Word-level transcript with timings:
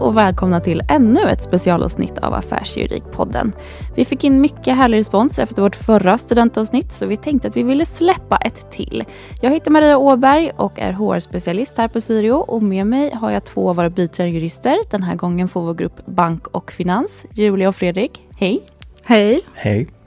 och 0.00 0.16
välkomna 0.16 0.60
till 0.60 0.82
ännu 0.88 1.20
ett 1.20 1.42
specialavsnitt 1.42 2.18
av 2.18 2.34
Affärsjuridikpodden. 2.34 3.52
Vi 3.96 4.04
fick 4.04 4.24
in 4.24 4.40
mycket 4.40 4.76
härlig 4.76 4.98
respons 4.98 5.38
efter 5.38 5.62
vårt 5.62 5.76
förra 5.76 6.18
studentavsnitt 6.18 6.92
så 6.92 7.06
vi 7.06 7.16
tänkte 7.16 7.48
att 7.48 7.56
vi 7.56 7.62
ville 7.62 7.86
släppa 7.86 8.36
ett 8.36 8.70
till. 8.70 9.04
Jag 9.40 9.50
heter 9.50 9.70
Maria 9.70 9.98
Åberg 9.98 10.50
och 10.56 10.78
är 10.78 10.92
HR-specialist 10.92 11.78
här 11.78 11.88
på 11.88 12.00
Sirio 12.00 12.32
och 12.32 12.62
med 12.62 12.86
mig 12.86 13.14
har 13.14 13.30
jag 13.30 13.44
två 13.44 13.70
av 13.70 13.76
våra 13.76 13.90
biträdande 13.90 14.38
jurister. 14.38 14.76
Den 14.90 15.02
här 15.02 15.14
gången 15.14 15.48
får 15.48 15.62
vår 15.62 15.74
grupp 15.74 16.06
Bank 16.06 16.46
och 16.46 16.72
Finans, 16.72 17.26
Julia 17.32 17.68
och 17.68 17.76
Fredrik. 17.76 18.26
Hej! 18.36 18.62
Hej! 19.04 19.40
Hej! 19.54 19.99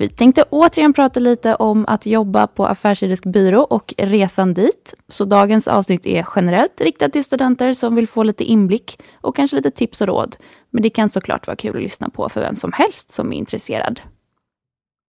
Vi 0.00 0.08
tänkte 0.08 0.44
återigen 0.50 0.92
prata 0.92 1.20
lite 1.20 1.54
om 1.54 1.84
att 1.88 2.06
jobba 2.06 2.46
på 2.46 2.66
Affärsjuridisk 2.66 3.24
byrå 3.24 3.60
och 3.60 3.94
resan 3.98 4.54
dit. 4.54 4.94
Så 5.08 5.24
dagens 5.24 5.68
avsnitt 5.68 6.06
är 6.06 6.26
generellt 6.36 6.80
riktat 6.80 7.12
till 7.12 7.24
studenter 7.24 7.74
som 7.74 7.94
vill 7.94 8.08
få 8.08 8.22
lite 8.22 8.44
inblick 8.44 9.00
och 9.20 9.36
kanske 9.36 9.56
lite 9.56 9.70
tips 9.70 10.00
och 10.00 10.06
råd. 10.06 10.36
Men 10.70 10.82
det 10.82 10.90
kan 10.90 11.08
såklart 11.08 11.46
vara 11.46 11.56
kul 11.56 11.76
att 11.76 11.82
lyssna 11.82 12.08
på 12.08 12.28
för 12.28 12.40
vem 12.40 12.56
som 12.56 12.72
helst 12.72 13.10
som 13.10 13.32
är 13.32 13.36
intresserad. 13.36 14.00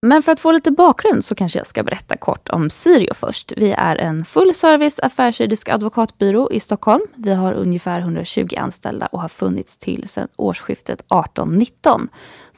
Men 0.02 0.23
för 0.23 0.31
att 0.31 0.39
få 0.39 0.52
lite 0.52 0.71
bakgrund 0.71 1.25
så 1.25 1.35
kanske 1.35 1.59
jag 1.59 1.67
ska 1.67 1.83
berätta 1.83 2.17
kort 2.17 2.49
om 2.49 2.69
Sirio 2.69 3.13
först. 3.13 3.53
Vi 3.58 3.71
är 3.71 3.95
en 3.95 4.25
full 4.25 4.53
service 4.53 4.99
affärsjuridisk 4.99 5.69
advokatbyrå 5.69 6.52
i 6.52 6.59
Stockholm. 6.59 7.02
Vi 7.16 7.33
har 7.33 7.53
ungefär 7.53 7.99
120 7.99 8.47
anställda 8.58 9.05
och 9.05 9.21
har 9.21 9.30
funnits 9.30 9.77
till 9.77 10.09
sedan 10.09 10.27
årsskiftet 10.38 11.05
18-19. 11.08 12.08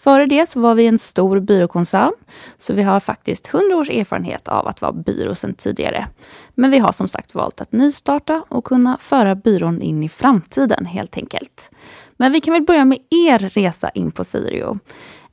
Före 0.03 0.25
det 0.25 0.49
så 0.49 0.59
var 0.59 0.75
vi 0.75 0.87
en 0.87 0.99
stor 0.99 1.39
byråkoncern, 1.39 2.13
så 2.57 2.73
vi 2.73 2.83
har 2.83 2.99
faktiskt 2.99 3.53
100 3.53 3.75
års 3.75 3.89
erfarenhet 3.89 4.47
av 4.47 4.67
att 4.67 4.81
vara 4.81 4.91
byrå 4.91 5.35
sedan 5.35 5.53
tidigare. 5.53 6.07
Men 6.55 6.71
vi 6.71 6.79
har 6.79 6.91
som 6.91 7.07
sagt 7.07 7.35
valt 7.35 7.61
att 7.61 7.71
nystarta 7.71 8.43
och 8.47 8.63
kunna 8.63 8.97
föra 8.99 9.35
byrån 9.35 9.81
in 9.81 10.03
i 10.03 10.09
framtiden 10.09 10.85
helt 10.85 11.17
enkelt. 11.17 11.71
Men 12.17 12.31
vi 12.31 12.41
kan 12.41 12.53
väl 12.53 12.63
börja 12.63 12.85
med 12.85 12.97
er 13.09 13.39
resa 13.39 13.89
in 13.89 14.11
på 14.11 14.23
Sirio. 14.23 14.79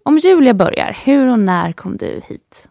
Om 0.02 0.18
Julia 0.18 0.54
börjar, 0.54 0.98
hur 1.04 1.26
och 1.26 1.38
när 1.38 1.72
kom 1.72 1.96
du 1.96 2.20
hit? 2.28 2.68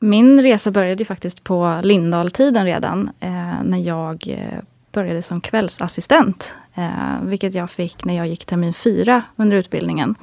Min 0.00 0.42
resa 0.42 0.70
började 0.70 1.04
faktiskt 1.04 1.44
på 1.44 1.80
Lindahl-tiden 1.82 2.64
redan, 2.64 3.10
eh, 3.20 3.62
när 3.64 3.78
jag 3.78 4.28
eh, 4.28 4.58
började 4.92 5.22
som 5.22 5.40
kvällsassistent. 5.40 6.54
Eh, 6.74 7.22
vilket 7.22 7.54
jag 7.54 7.70
fick 7.70 8.04
när 8.04 8.16
jag 8.16 8.26
gick 8.28 8.44
termin 8.44 8.74
fyra 8.74 9.22
under 9.36 9.56
utbildningen. 9.56 10.14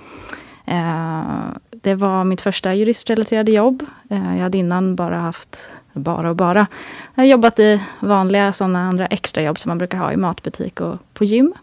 Eh, 0.67 1.47
det 1.71 1.95
var 1.95 2.23
mitt 2.23 2.41
första 2.41 2.73
juristrelaterade 2.73 3.51
jobb. 3.51 3.85
Eh, 4.09 4.35
jag 4.35 4.43
hade 4.43 4.57
innan 4.57 4.95
bara 4.95 5.17
haft, 5.17 5.69
bara 5.93 6.29
och 6.29 6.35
bara, 6.35 6.67
jag 7.15 7.23
har 7.23 7.27
jobbat 7.27 7.59
i 7.59 7.81
vanliga 7.99 8.53
sådana 8.53 8.79
andra 8.79 9.05
extrajobb 9.05 9.59
som 9.59 9.69
man 9.69 9.77
brukar 9.77 9.97
ha 9.97 10.13
i 10.13 10.17
matbutik 10.17 10.81
och 10.81 10.97
på 11.13 11.25
gym. 11.25 11.53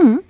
Mm. 0.00 0.22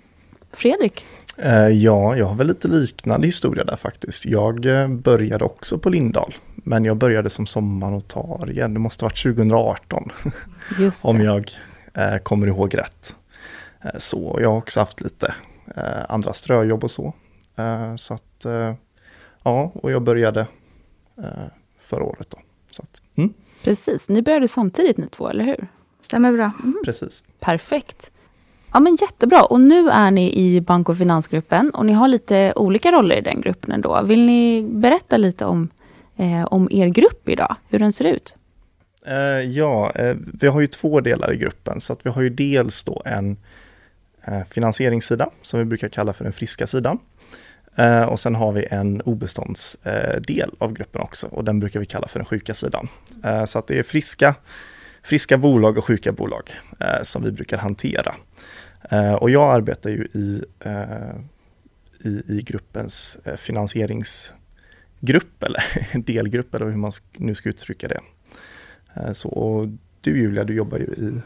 Fredrik? 0.53 1.05
Eh, 1.39 1.69
ja, 1.69 2.17
jag 2.17 2.27
har 2.27 2.35
väl 2.35 2.47
lite 2.47 2.69
liknande 2.69 3.27
historia 3.27 3.65
där 3.65 3.77
faktiskt. 3.77 4.27
Jag 4.27 4.61
började 4.91 5.45
också 5.45 5.79
på 5.79 5.91
Lindahl, 5.91 6.35
men 6.55 6.85
jag 6.85 6.97
började 6.97 7.31
som 7.31 7.47
sommarnotarie. 7.47 8.69
Det 8.69 8.79
måste 8.79 9.05
ha 9.05 9.09
varit 9.09 9.23
2018, 9.23 10.11
om 11.03 11.21
jag 11.21 11.51
kommer 12.23 12.47
ihåg 12.47 12.79
rätt. 12.79 13.15
Så 13.97 14.39
jag 14.41 14.51
har 14.51 14.57
också 14.57 14.81
haft 14.81 15.01
lite 15.01 15.35
andra 16.09 16.33
ströjobb 16.33 16.85
och 16.85 16.91
så. 16.91 17.15
Eh, 17.57 17.97
så 17.97 18.15
att, 18.15 18.45
eh, 18.45 18.75
ja, 19.43 19.73
och 19.75 19.91
jag 19.91 20.03
började 20.03 20.41
eh, 21.19 21.47
förra 21.79 22.05
året 22.05 22.31
då. 22.31 22.39
Så 22.71 22.83
att, 22.83 23.03
mm. 23.17 23.35
Precis, 23.65 24.09
ni 24.09 24.23
började 24.23 24.49
samtidigt 24.49 24.97
ni 24.97 25.09
två, 25.09 25.29
eller 25.29 25.45
hur? 25.45 25.69
Stämmer 26.01 26.33
bra. 26.33 26.51
Mm. 26.63 26.83
Precis. 26.85 27.25
Perfekt. 27.41 28.11
Ja 28.73 28.81
men 28.81 28.97
jättebra. 29.01 29.43
Och 29.43 29.61
nu 29.61 29.89
är 29.89 30.11
ni 30.11 30.33
i 30.35 30.61
bank 30.61 30.89
och 30.89 30.99
finansgruppen 30.99 31.71
och 31.71 31.87
ni 31.87 31.93
har 31.93 32.09
lite 32.09 32.53
olika 32.57 32.93
roller 32.93 33.17
i 33.17 33.21
den 33.21 33.41
gruppen 33.41 33.73
ändå. 33.73 34.03
Vill 34.03 34.27
ni 34.27 34.63
berätta 34.63 35.17
lite 35.17 35.45
om, 35.45 35.69
eh, 36.17 36.45
om 36.45 36.69
er 36.71 36.89
grupp 36.89 37.29
idag, 37.29 37.57
hur 37.69 37.79
den 37.79 37.93
ser 37.93 38.05
ut? 38.05 38.37
Uh, 39.07 39.51
ja, 39.51 39.93
uh, 40.01 40.17
vi 40.41 40.47
har 40.47 40.61
ju 40.61 40.67
två 40.67 41.01
delar 41.01 41.33
i 41.33 41.37
gruppen 41.37 41.81
så 41.81 41.93
att 41.93 42.07
vi 42.07 42.11
har 42.11 42.23
ju 42.23 42.31
dels 42.31 42.85
då 42.85 43.03
en 43.05 43.31
Eh, 43.31 43.37
Eh, 44.27 44.45
finansieringssida 44.45 45.31
som 45.43 45.59
vi 45.59 45.65
brukar 45.65 45.89
kalla 45.89 46.13
för 46.13 46.25
den 46.25 46.33
friska 46.33 46.67
sidan. 46.67 46.99
Eh, 47.77 48.03
och 48.03 48.21
sen 48.21 48.35
har 48.35 48.53
vi 48.53 48.67
en 48.71 49.01
obeståndsdel 49.01 50.51
av 50.59 50.73
gruppen 50.73 51.03
också 51.03 51.27
och 51.27 51.45
den 51.45 51.61
brukar 51.61 51.81
vi 51.81 51.87
kalla 51.87 52.09
för 52.09 52.19
den 52.19 52.27
sjuka 52.27 52.55
sidan. 52.55 52.89
Eh, 53.25 53.45
så 53.45 53.59
att 53.59 53.67
det 53.67 53.79
är 53.79 53.83
friska, 53.83 54.35
friska 55.03 55.39
bolag 55.39 55.79
och 55.79 55.85
sjuka 55.85 56.13
bolag 56.13 56.51
som 57.03 57.25
vi 57.25 57.31
brukar 57.31 57.59
hantera. 57.59 58.15
Och 59.21 59.31
jag 59.31 59.55
arbetar 59.55 59.91
ju 59.91 60.09
i, 60.15 60.45
i, 62.05 62.23
i 62.29 62.43
gruppens 62.43 63.19
finansieringsgrupp 63.37 65.43
eller 65.43 65.89
delgrupp 65.99 66.55
eller 66.55 66.67
hur 66.67 66.77
man 66.77 66.93
nu 67.13 67.35
ska 67.35 67.49
uttrycka 67.49 67.89
det. 67.89 68.01
Så, 69.15 69.29
och 69.29 69.67
du 70.01 70.19
Julia, 70.19 70.45
du 70.45 70.55
jobbar 70.55 70.79
ju 70.79 70.85
i 70.85 71.21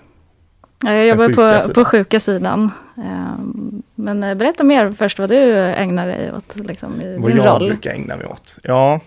jag 0.80 1.06
jobbar 1.06 1.28
på, 1.28 1.60
sidan. 1.60 1.74
på 1.74 1.84
sjuka 1.84 2.20
sidan. 2.20 2.70
Ehm, 2.96 3.82
men 3.94 4.24
eh, 4.24 4.34
berätta 4.34 4.64
mer 4.64 4.90
först 4.90 5.18
vad 5.18 5.28
du 5.28 5.54
ägnar 5.54 6.06
dig 6.06 6.32
åt 6.32 6.56
liksom, 6.56 7.00
i 7.00 7.18
vad 7.18 7.30
din 7.30 7.36
roll. 7.38 7.46
Vad 7.46 7.62
jag 7.62 7.68
brukar 7.68 7.90
ägna 7.90 8.16
mig 8.16 8.26
åt? 8.26 8.58
Ja, 8.62 9.00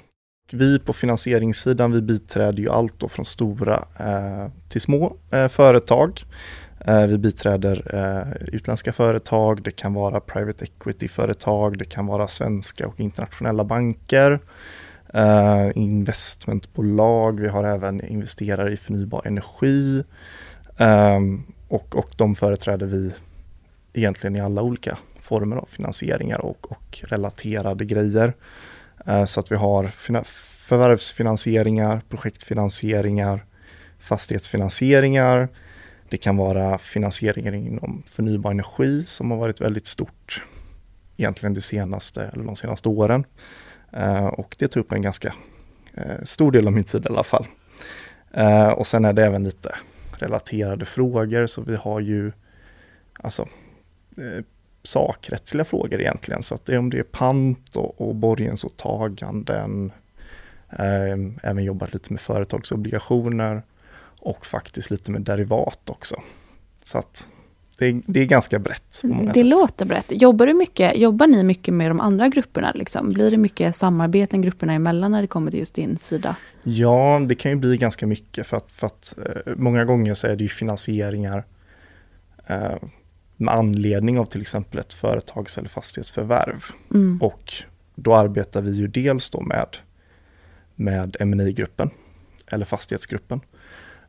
vi 0.52 0.80
på 0.80 0.94
finansieringssidan, 0.94 1.92
vi 1.92 2.02
biträder 2.02 2.60
ju 2.60 2.70
allt 2.70 3.00
då 3.00 3.10
från 3.10 3.26
stora 3.26 3.76
eh, 4.00 4.52
till 4.70 4.81
små 4.81 5.16
eh, 5.31 5.48
företag. 5.48 6.22
Vi 7.08 7.18
biträder 7.18 7.84
utländska 8.48 8.94
företag, 8.94 9.64
det 9.64 9.72
kan 9.72 9.94
vara 9.94 10.20
private 10.20 10.66
equity-företag, 10.66 11.78
det 11.78 11.86
kan 11.86 12.06
vara 12.06 12.28
svenska 12.28 12.88
och 12.88 13.00
internationella 13.00 13.64
banker, 13.64 14.40
eh, 15.14 15.72
investmentbolag, 15.76 17.40
vi 17.40 17.48
har 17.48 17.64
även 17.64 18.06
investerare 18.06 18.74
i 18.74 18.78
förnybar 18.78 19.22
energi. 19.26 20.04
Um, 20.78 21.44
och, 21.72 21.96
och 21.96 22.09
de 22.18 22.36
företräder 22.36 22.86
vi 22.86 23.12
egentligen 23.94 24.36
i 24.36 24.40
alla 24.40 24.62
olika 24.62 24.98
former 25.22 25.56
av 25.56 25.66
finansieringar 25.66 26.42
och, 26.42 26.72
och 26.72 27.04
relaterade 27.04 27.86
grejer. 27.86 28.34
Eh, 29.06 29.26
så 29.26 29.40
att 29.40 29.52
vi 29.52 29.56
har 29.56 29.88
förvärvsfinansieringar, 30.68 32.02
projektfinansieringar, 32.10 33.46
fastighetsfinansieringar. 34.00 35.50
Det 36.10 36.18
kan 36.18 36.38
vara 36.38 36.78
finansieringar 36.78 37.54
inom 37.54 38.04
förnybar 38.06 38.52
energi 38.52 39.04
som 39.06 39.31
har 39.31 39.38
varit 39.38 39.62
väldigt 39.62 39.88
stort 39.88 40.44
egentligen 41.18 41.54
det 41.54 41.62
senaste, 41.62 42.30
eller 42.34 42.44
de 42.44 42.56
senaste 42.56 42.90
åren. 42.90 43.24
Eh, 43.92 44.28
och 44.28 44.56
det 44.60 44.68
tar 44.68 44.81
upp 44.81 44.92
en 44.92 45.02
ganska 45.02 45.34
eh, 45.94 46.24
stor 46.24 46.52
del 46.52 46.68
av 46.68 46.74
min 46.74 46.84
tid 46.84 47.06
i 47.06 47.10
alla 47.10 47.24
fall. 47.24 47.46
och 48.76 48.88
sen 48.88 49.06
är 49.06 49.14
det 49.14 49.26
även 49.26 49.44
lite 49.44 49.76
relaterade 50.22 50.86
frågor. 50.86 51.46
Så 51.46 51.62
vi 51.62 51.76
har 51.76 52.00
ju 52.00 52.32
alltså, 53.14 53.48
eh, 54.18 54.44
sakrättsliga 54.84 55.66
frågor 55.66 56.02
egentligen. 56.02 56.44
Så 56.44 56.56
att 56.56 56.66
det 56.66 56.74
är 56.74 56.80
om 56.80 56.90
det 56.90 57.00
är 57.00 57.04
pant 57.04 57.76
och, 57.76 58.02
och 58.02 58.16
borgensåtaganden. 58.16 59.92
Eh, 60.70 61.18
även 61.44 61.64
jobbat 61.64 61.94
lite 61.94 62.14
med 62.14 62.20
företagsobligationer 62.20 63.64
och 64.20 64.46
faktiskt 64.46 64.92
lite 64.92 65.12
med 65.12 65.22
derivat 65.22 65.90
också. 65.90 66.22
Så 66.84 66.98
att 66.98 67.30
det, 67.81 68.02
det 68.06 68.19
är 68.19 68.25
ganska 68.25 68.59
brett. 68.59 69.02
det 69.03 69.34
sätt. 69.34 69.47
låter 69.47 69.86
brett. 69.86 70.06
Jobbar, 70.09 70.47
du 70.47 70.53
mycket, 70.53 70.97
jobbar 70.97 71.28
ni 71.28 71.44
mycket 71.44 71.74
med 71.74 71.90
de 71.90 72.00
andra 72.00 72.28
grupperna? 72.28 72.72
Liksom? 72.75 73.09
Blir 73.09 73.31
det 73.31 73.38
mycket 73.38 73.75
samarbeten 73.75 74.42
grupperna 74.42 74.74
emellan 74.74 75.12
när 75.12 75.22
det 75.22 75.28
kommer 75.28 75.52
till 75.52 75.59
just 75.59 75.74
din 75.74 75.97
sida? 75.97 76.36
Ja, 76.64 77.22
det 77.28 77.36
kan 77.36 77.52
ju 77.52 77.58
bli 77.58 77.78
ganska 77.78 78.08
mycket 78.08 78.48
för 78.48 78.57
att, 78.57 78.72
för 78.72 78.88
att 78.88 79.18
eh, 79.18 79.54
många 79.56 79.86
gånger 79.86 80.13
så 80.13 80.28
är 80.28 80.36
det 80.36 80.44
ju 80.44 80.50
finansieringar 80.50 81.44
eh, 82.48 82.75
med 83.38 83.54
anledning 83.54 84.19
av 84.19 84.25
till 84.25 84.42
exempel 84.42 84.80
ett 84.80 84.94
företags 84.94 85.57
eller 85.57 85.69
fastighetsförvärv. 85.69 86.66
Mm. 86.94 87.22
Och 87.22 87.54
då 87.95 88.16
arbetar 88.16 88.62
vi 88.62 88.72
ju 88.72 88.88
dels 88.88 89.30
då 89.30 89.42
med, 89.42 89.78
med 90.75 91.16
mi 91.19 91.54
gruppen 91.54 91.89
eller 92.51 92.66
fastighetsgruppen. 92.66 93.42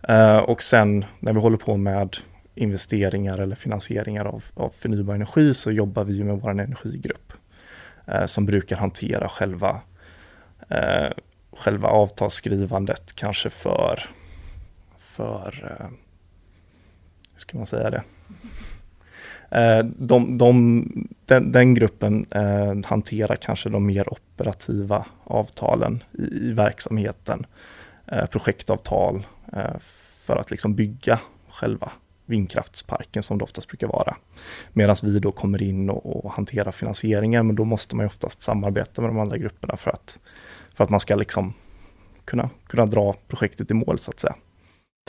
Eh, 0.02 0.38
och 0.38 0.62
sen 0.62 1.04
när 1.19 1.32
vi 1.32 1.40
håller 1.40 1.56
på 1.56 1.76
med 1.76 2.16
investeringar 2.54 3.38
eller 3.38 3.56
finansieringar 3.56 4.25
av, 4.25 4.44
av 4.54 4.70
förnybar 4.78 5.14
energi 5.14 5.54
så 5.54 5.70
jobbar 5.70 6.04
vi 6.04 6.25
med 6.25 6.40
vår 6.40 6.50
energigrupp 6.50 7.32
eh, 8.06 8.26
som 8.26 8.46
brukar 8.46 8.76
hantera 8.76 9.28
själva, 9.28 9.81
eh, 10.69 11.10
själva 11.52 11.88
avtalsskrivandet 11.88 13.12
kanske 13.14 13.50
för, 13.50 14.00
för 14.99 15.76
eh, 15.81 15.87
hur 17.32 17.40
ska 17.40 17.56
man 17.56 17.66
säga 17.66 17.90
det? 17.90 18.02
Eh, 19.50 19.84
de, 19.84 20.38
de, 20.38 20.84
den, 21.26 21.52
den, 21.52 21.75
gruppen 21.75 22.26
eh, 22.31 22.75
hanterar 22.84 23.37
kanske 23.37 23.69
de 23.69 23.87
mer 23.87 24.12
operativa 24.12 25.06
avtalen 25.25 26.05
i, 26.12 26.22
i 26.22 26.52
verksamheten, 26.52 27.46
eh, 28.06 28.26
projektavtal 28.26 29.26
eh, 29.52 29.78
för 30.25 30.37
att 30.37 30.50
liksom 30.50 30.75
bygga 30.75 31.20
själva 31.48 31.93
vindkraftsparken 32.32 33.23
som 33.23 33.38
det 33.38 33.44
oftast 33.44 33.69
brukar 33.69 33.87
vara. 33.87 34.17
Medan 34.73 34.96
vi 35.02 35.19
då 35.19 35.32
kommer 35.32 35.62
in 35.62 35.90
och, 35.90 36.25
och 36.25 36.32
hanterar 36.32 36.73
finansieringen, 36.73 37.46
men 37.46 37.56
då 37.56 37.64
måste 37.64 37.96
man 37.96 38.05
ju 38.05 38.06
oftast 38.06 38.43
samarbeta 38.43 39.02
med 39.02 39.11
de 39.11 39.19
andra 39.19 39.38
grupperna 39.38 39.76
för 39.76 39.90
att, 39.90 40.19
för 40.75 40.84
att 40.84 40.90
man 40.90 41.00
ska 41.00 41.17
liksom 41.17 41.55
kunna, 42.25 42.50
kunna 42.67 42.87
dra 42.87 43.12
projektet 43.29 43.70
i 43.70 43.75
mål 43.75 43.99
så 43.99 44.11
att 44.11 44.20
säga. 44.20 44.34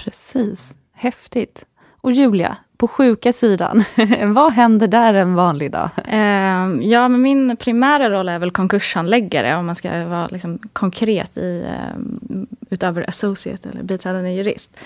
Precis, 0.02 0.78
häftigt. 0.92 1.66
Och 2.02 2.12
Julia, 2.12 2.58
på 2.78 2.88
sjuka 2.88 3.34
sidan, 3.34 3.84
vad 4.34 4.54
händer 4.54 4.88
där 4.88 5.14
en 5.14 5.36
vanlig 5.36 5.72
dag? 5.72 5.90
Eh, 6.08 6.90
ja, 6.90 7.08
men 7.08 7.22
min 7.22 7.58
primära 7.58 8.10
roll 8.10 8.30
är 8.30 8.40
väl 8.40 8.52
konkurshandläggare 8.52 9.56
om 9.56 9.66
man 9.66 9.76
ska 9.76 10.06
vara 10.06 10.28
liksom 10.28 10.60
konkret 10.74 11.38
i, 11.38 11.66
eh, 11.68 12.38
utöver 12.70 13.10
associate 13.10 13.70
eller 13.70 13.84
biträdande 13.84 14.32
jurist. 14.32 14.78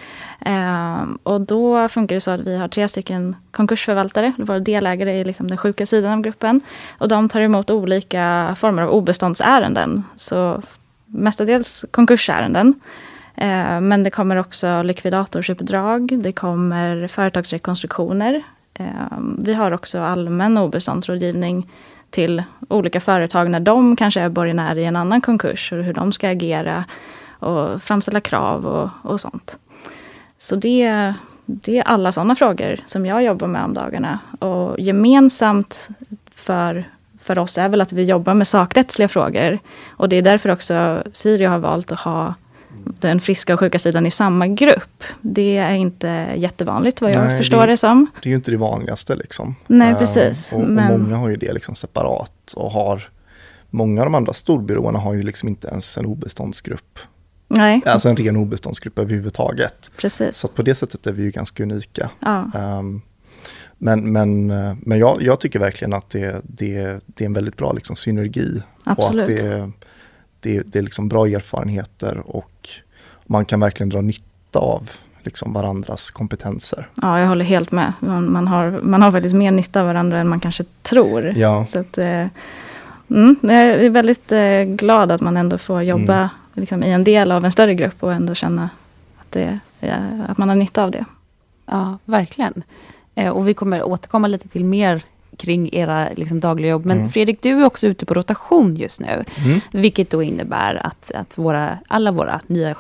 Eh, 0.46 1.04
och 1.24 1.42
då 1.42 1.88
funkar 1.88 2.16
det 2.16 2.22
så 2.22 2.32
att 2.32 2.42
vi 2.42 2.58
har 2.58 2.68
tre 2.68 2.88
stycken 2.88 3.36
konkursförvaltare, 3.52 4.34
våra 4.38 4.60
delägare 4.60 5.20
i 5.20 5.24
liksom 5.24 5.48
den 5.48 5.58
sjuka 5.58 5.86
sidan 5.86 6.14
av 6.14 6.22
gruppen. 6.22 6.62
Och 6.98 7.08
de 7.08 7.30
tar 7.30 7.42
emot 7.42 7.70
olika 7.70 8.56
former 8.60 8.82
av 8.82 8.90
obeståndsärenden. 8.90 10.04
Så 10.16 10.62
mestadels 11.06 11.86
konkursärenden. 11.92 12.74
Eh, 13.38 13.82
men 13.82 14.04
det 14.04 14.10
kommer 14.10 14.36
också 14.36 14.82
likvidatorsuppdrag, 14.82 16.20
det 16.24 16.32
kommer 16.32 17.08
företagsrekonstruktioner. 17.08 18.44
Eh, 18.74 18.86
vi 19.40 19.54
har 19.54 19.72
också 19.72 20.00
allmän 20.00 20.58
obeståndsrådgivning 20.58 21.70
till 22.10 22.44
olika 22.68 23.00
företag 23.00 23.50
när 23.50 23.60
de 23.60 23.96
kanske 23.96 24.22
är 24.22 24.30
borgenärer 24.30 24.78
i 24.78 24.86
en 24.86 24.96
annan 24.96 25.22
konkurs 25.22 25.72
och 25.72 25.84
hur 25.84 25.94
de 25.94 26.12
ska 26.12 26.30
agera 26.30 26.86
och 27.40 27.82
framställa 27.82 28.20
krav 28.20 28.66
och, 28.66 28.90
och 29.12 29.22
sånt. 29.22 29.60
Så 30.38 30.56
det, 30.56 31.14
det 31.46 31.78
är 31.78 31.84
alla 31.84 32.12
sådana 32.12 32.36
frågor 32.36 32.80
som 32.86 33.06
jag 33.06 33.24
jobbar 33.24 33.48
med 33.48 33.64
om 33.64 33.74
dagarna. 33.74 34.20
Och 34.40 34.80
gemensamt 34.80 35.90
för, 36.36 36.90
för 37.22 37.40
oss 37.40 37.58
är 37.58 37.70
väl 37.70 37.82
att 37.82 37.94
vi 37.94 38.04
jobbar 38.04 38.34
med 38.34 38.48
sakrättsliga 38.48 39.08
frågor. 39.08 39.60
Och 39.90 40.10
det 40.10 40.16
är 40.16 40.22
därför 40.22 40.52
också 40.52 41.04
Siri 41.14 41.46
har 41.46 41.60
valt 41.60 41.92
att 41.92 42.00
ha 42.00 42.34
den 43.00 43.20
friska 43.20 43.54
och 43.54 43.60
sjuka 43.60 43.80
sidan 43.80 44.06
i 44.06 44.12
samma 44.12 44.48
grupp. 44.48 45.04
Det 45.22 45.58
är 45.58 45.74
inte 45.74 46.34
jättevanligt 46.38 47.02
vad 47.02 47.12
jag 47.12 47.26
Nej, 47.26 47.38
förstår 47.38 47.62
det, 47.62 47.74
det, 47.74 47.78
som. 47.78 48.08
Det 48.24 48.30
är 48.30 48.32
ju 48.32 48.36
inte 48.36 48.52
det 48.52 48.58
vanligaste 48.58 49.16
liksom. 49.16 49.56
Nej, 49.68 49.94
uh, 49.94 50.00
precis. 50.00 50.54
Och, 50.54 50.62
men... 50.62 50.94
och, 50.94 51.00
många 51.00 51.16
har 51.16 51.30
ju 51.30 51.36
det 51.36 51.54
liksom 51.54 51.76
separat 51.76 52.54
och 52.56 52.72
har 52.72 53.10
Många 53.70 54.02
av 54.02 54.06
de 54.06 54.16
andra 54.16 54.34
storbyråerna 54.34 55.00
har 55.00 55.14
ju 55.14 55.24
liksom 55.24 55.50
inte 55.50 55.68
ens 55.68 55.98
en 55.98 56.06
obeståndsgrupp. 56.06 57.00
Nej. 57.48 57.82
Alltså 57.86 58.10
en 58.10 58.16
ren 58.16 58.38
obeståndsgrupp 58.38 59.00
överhuvudtaget. 59.00 59.92
Precis. 59.98 60.38
Så 60.38 60.48
på 60.48 60.62
det 60.62 60.76
sättet 60.76 61.08
är 61.08 61.12
vi 61.12 61.24
ju 61.24 61.32
ganska 61.32 61.64
unika. 61.64 62.10
Ja. 62.20 62.52
Um, 62.56 63.02
men 63.78 64.12
men, 64.12 64.48
men 64.78 65.00
jag, 65.00 65.22
jag 65.22 65.40
tycker 65.40 65.60
verkligen 65.60 65.94
att 65.94 66.10
det, 66.10 66.42
det, 66.44 67.00
det 67.06 67.24
är 67.24 67.26
en 67.26 67.34
väldigt 67.34 67.58
bra 67.58 67.74
liksom 67.74 67.96
synergi. 67.96 68.64
Absolut. 68.84 69.28
Och 69.28 69.34
att 69.34 69.40
det, 69.40 69.72
det, 70.40 70.62
det 70.66 70.80
är 70.80 70.84
liksom 70.84 71.10
bra 71.10 71.28
erfarenheter 71.28 72.22
och 72.26 72.70
man 73.26 73.46
kan 73.46 73.60
verkligen 73.60 73.90
dra 73.90 74.02
nytta 74.02 74.60
av 74.60 74.90
liksom 75.28 75.54
varandras 75.54 76.12
kompetenser. 76.12 76.90
Ja, 77.02 77.20
jag 77.20 77.28
håller 77.28 77.46
helt 77.46 77.72
med. 77.72 77.94
Man, 78.00 78.32
man, 78.32 78.48
har, 78.48 78.80
man 78.84 79.02
har 79.02 79.12
faktiskt 79.12 79.36
mer 79.36 79.52
nytta 79.52 79.80
av 79.80 79.88
varandra 79.88 80.20
än 80.20 80.28
man 80.28 80.40
kanske 80.40 80.64
tror. 80.82 81.34
Ja. 81.38 81.66
Så 81.66 81.80
att, 81.80 81.98
eh, 81.98 82.28
mm, 83.10 83.36
jag 83.42 83.54
är 83.56 83.90
väldigt 83.90 84.32
eh, 84.32 84.64
glad 84.64 85.12
att 85.12 85.22
man 85.22 85.38
ändå 85.38 85.58
får 85.58 85.84
jobba 85.84 86.18
mm. 86.18 86.30
liksom, 86.54 86.84
i 86.84 86.92
en 86.92 87.04
del 87.04 87.32
av 87.32 87.46
en 87.46 87.52
större 87.52 87.74
grupp 87.74 88.04
och 88.04 88.14
ändå 88.14 88.36
känna 88.36 88.70
att, 89.18 89.32
det, 89.32 89.60
eh, 89.80 90.30
att 90.30 90.38
man 90.38 90.50
har 90.50 90.56
nytta 90.56 90.84
av 90.84 90.92
det. 90.92 91.06
Ja, 91.66 91.98
verkligen. 92.06 92.64
Eh, 93.16 93.30
och 93.30 93.48
vi 93.48 93.54
kommer 93.54 93.84
återkomma 93.84 94.28
lite 94.28 94.48
till 94.48 94.66
mer 94.66 95.04
kring 95.38 95.70
era 95.74 96.10
liksom, 96.10 96.40
dagliga 96.40 96.72
jobb. 96.72 96.86
Men 96.86 96.98
mm. 96.98 97.10
Fredrik, 97.10 97.42
du 97.42 97.62
är 97.62 97.66
också 97.66 97.88
ute 97.88 98.06
på 98.06 98.14
rotation 98.14 98.76
just 98.76 99.00
nu. 99.00 99.24
Mm. 99.46 99.60
Vilket 99.72 100.10
då 100.10 100.24
innebär 100.24 100.76
att, 100.76 101.12
att 101.12 101.38
våra, 101.38 101.78
alla 101.88 102.12
våra 102.12 102.42
nya, 102.48 102.76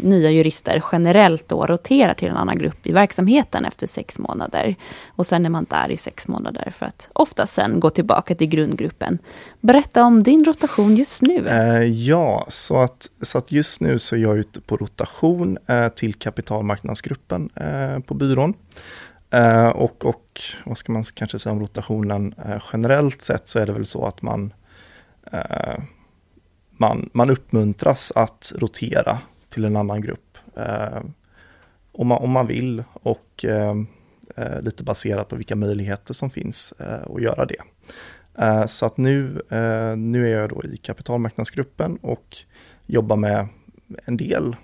nya 0.00 0.30
jurister 0.30 0.82
generellt 0.92 1.48
då 1.48 1.66
roterar 1.66 2.14
till 2.14 2.28
en 2.28 2.36
annan 2.36 2.58
grupp 2.58 2.86
i 2.86 2.92
verksamheten 2.92 3.64
efter 3.64 3.86
sex 3.86 4.18
månader. 4.18 4.74
Och 5.08 5.26
sen 5.26 5.46
är 5.46 5.50
man 5.50 5.66
där 5.70 5.90
i 5.90 5.96
sex 5.96 6.28
månader 6.28 6.72
för 6.76 6.86
att 6.86 7.08
ofta 7.12 7.46
sen 7.46 7.80
gå 7.80 7.90
tillbaka 7.90 8.34
till 8.34 8.46
grundgruppen. 8.46 9.18
Berätta 9.60 10.04
om 10.04 10.22
din 10.22 10.44
rotation 10.44 10.96
just 10.96 11.22
nu. 11.22 11.48
Eh, 11.48 11.84
ja, 11.84 12.46
så 12.48 12.76
att, 12.76 13.10
så 13.22 13.38
att 13.38 13.52
just 13.52 13.80
nu 13.80 13.98
så 13.98 14.16
är 14.16 14.20
jag 14.20 14.38
ute 14.38 14.60
på 14.60 14.76
rotation 14.76 15.58
eh, 15.66 15.88
till 15.88 16.14
kapitalmarknadsgruppen 16.14 17.50
eh, 17.54 18.02
på 18.02 18.14
byrån. 18.14 18.54
Eh, 19.30 19.68
och, 19.68 20.04
och 20.04 20.40
vad 20.64 20.78
ska 20.78 20.92
man 20.92 21.02
kanske 21.02 21.38
säga 21.38 21.52
om 21.52 21.60
rotationen 21.60 22.34
eh, 22.44 22.62
generellt 22.72 23.22
sett 23.22 23.48
så 23.48 23.58
är 23.58 23.66
det 23.66 23.72
väl 23.72 23.86
så 23.86 24.06
att 24.06 24.22
man, 24.22 24.52
eh, 25.32 25.82
man, 26.70 27.10
man 27.12 27.30
uppmuntras 27.30 28.12
att 28.14 28.52
rotera 28.56 29.18
till 29.48 29.64
en 29.64 29.76
annan 29.76 30.00
grupp 30.00 30.38
eh, 30.56 31.02
om, 31.92 32.06
man, 32.06 32.18
om 32.18 32.30
man 32.30 32.46
vill 32.46 32.84
och 32.92 33.44
eh, 33.44 33.74
eh, 34.36 34.62
lite 34.62 34.84
baserat 34.84 35.28
på 35.28 35.36
vilka 35.36 35.56
möjligheter 35.56 36.14
som 36.14 36.30
finns 36.30 36.74
att 36.78 37.22
göra 37.22 37.46
det. 37.46 37.62
så 38.68 38.86
att 38.86 38.96
nu, 38.96 39.42
nu 39.96 40.32
är 40.32 40.40
jag 40.40 40.50
då 40.50 40.64
i 40.64 40.76
kapitalmarknadsgruppen 40.76 41.96
och 41.96 42.36
jobbar 42.86 43.16
med 43.16 43.48
en 44.04 44.16
del 44.16 44.56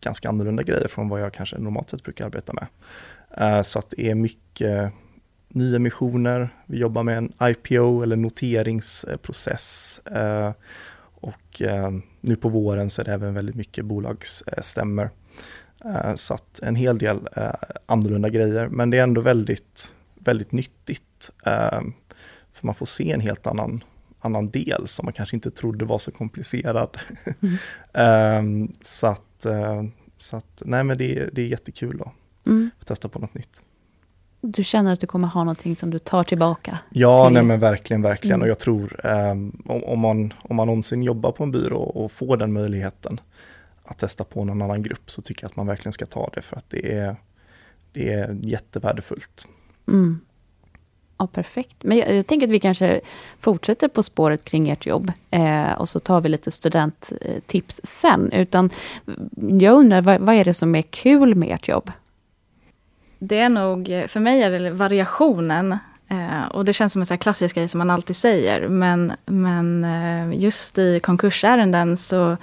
ganska 0.00 0.28
annorlunda 0.28 0.62
grejer 0.62 0.88
från 0.88 1.08
vad 1.08 1.20
jag 1.20 1.32
kanske 1.32 1.58
normalt 1.58 1.90
sett 1.90 2.02
brukar 2.02 2.24
arbeta 2.24 2.52
med. 2.52 2.66
Eh, 3.36 3.62
så 3.62 3.78
att 3.78 3.94
det 3.96 4.10
är 4.10 4.14
mycket 4.14 4.92
nyemissioner, 5.48 6.48
vi 6.66 6.78
jobbar 6.78 7.02
med 7.02 7.18
en 7.18 7.32
IPO 7.42 8.02
eller 8.02 8.16
noteringsprocess. 8.16 10.00
Eh, 10.06 10.52
och 11.14 11.62
eh, 11.62 11.90
nu 12.20 12.36
på 12.36 12.48
våren 12.48 12.90
så 12.90 13.00
är 13.00 13.04
det 13.04 13.12
även 13.12 13.34
väldigt 13.34 13.54
mycket 13.56 13.84
bolagsstämmer. 13.84 15.10
Så 16.14 16.34
att 16.34 16.58
en 16.62 16.76
hel 16.76 16.98
del 16.98 17.28
annorlunda 17.86 18.28
grejer, 18.28 18.68
men 18.68 18.90
det 18.90 18.98
är 18.98 19.02
ändå 19.02 19.20
väldigt, 19.20 19.92
väldigt 20.14 20.52
nyttigt. 20.52 21.30
För 22.52 22.66
man 22.66 22.74
får 22.74 22.86
se 22.86 23.12
en 23.12 23.20
helt 23.20 23.46
annan, 23.46 23.84
annan 24.20 24.50
del 24.50 24.86
som 24.86 25.06
man 25.06 25.12
kanske 25.12 25.36
inte 25.36 25.50
trodde 25.50 25.84
var 25.84 25.98
så 25.98 26.10
komplicerad. 26.10 26.98
Mm. 27.40 28.72
så 28.82 29.06
att, 29.06 29.46
så 30.16 30.36
att 30.36 30.62
nej 30.64 30.84
men 30.84 30.98
det, 30.98 31.28
det 31.32 31.42
är 31.42 31.46
jättekul. 31.46 31.98
Då. 31.98 32.12
Mm. 32.46 32.70
Testa 32.84 33.08
på 33.08 33.18
något 33.18 33.34
nytt. 33.34 33.62
Du 34.40 34.64
känner 34.64 34.92
att 34.92 35.00
du 35.00 35.06
kommer 35.06 35.28
ha 35.28 35.44
någonting 35.44 35.76
som 35.76 35.90
du 35.90 35.98
tar 35.98 36.22
tillbaka? 36.22 36.78
Ja, 36.90 37.26
till... 37.26 37.34
nej 37.34 37.42
men 37.42 37.60
verkligen, 37.60 38.02
verkligen. 38.02 38.34
Mm. 38.34 38.42
Och 38.42 38.48
jag 38.48 38.58
tror 38.58 39.06
um, 39.06 39.62
om, 39.66 39.98
man, 39.98 40.34
om 40.42 40.56
man 40.56 40.66
någonsin 40.66 41.02
jobbar 41.02 41.32
på 41.32 41.44
en 41.44 41.50
byrå 41.50 41.82
och 41.82 42.12
får 42.12 42.36
den 42.36 42.52
möjligheten 42.52 43.20
att 43.84 43.98
testa 43.98 44.24
på 44.24 44.44
någon 44.44 44.62
annan 44.62 44.82
grupp 44.82 45.10
så 45.10 45.22
tycker 45.22 45.44
jag 45.44 45.50
att 45.50 45.56
man 45.56 45.66
verkligen 45.66 45.92
ska 45.92 46.06
ta 46.06 46.30
det 46.34 46.42
för 46.42 46.56
att 46.56 46.70
det 46.70 46.92
är, 46.92 47.16
det 47.92 48.12
är 48.12 48.38
jättevärdefullt. 48.42 49.48
Mm. 49.88 50.20
Ja, 51.18 51.26
perfekt. 51.26 51.76
Men 51.80 51.98
jag, 51.98 52.14
jag, 52.14 52.26
tänker 52.26 52.46
att 52.46 52.52
vi 52.52 52.60
kanske 52.60 53.00
fortsätter 53.40 53.88
på 53.88 54.02
spåret 54.02 54.44
kring 54.44 54.70
ert 54.70 54.86
jobb. 54.86 55.12
Eh, 55.30 55.72
och 55.72 55.88
så 55.88 56.00
tar 56.00 56.20
vi 56.20 56.28
lite 56.28 56.50
studenttips 56.50 57.80
sen. 57.84 58.32
Utan 58.32 58.70
jag 59.36 59.74
undrar, 59.74 60.00
vad, 60.00 60.20
vad, 60.20 60.34
är 60.34 60.44
det 60.44 60.54
som 60.54 60.74
är 60.74 60.82
kul 60.82 61.34
med 61.34 61.54
ert 61.54 61.68
jobb? 61.68 61.90
Det 63.24 63.38
är 63.38 63.48
nog, 63.48 64.04
för 64.08 64.20
mig 64.20 64.42
är 64.42 64.50
det 64.50 64.70
variationen. 64.70 65.78
Eh, 66.08 66.46
och 66.50 66.64
det 66.64 66.72
känns 66.72 66.92
som 66.92 67.02
en 67.02 67.06
så 67.06 67.16
klassisk 67.16 67.56
grej 67.56 67.68
som 67.68 67.78
man 67.78 67.90
alltid 67.90 68.16
säger. 68.16 68.68
Men, 68.68 69.12
men 69.26 69.84
eh, 69.84 70.42
just 70.42 70.78
i 70.78 71.00
konkursärenden 71.00 71.96
så 71.96 72.36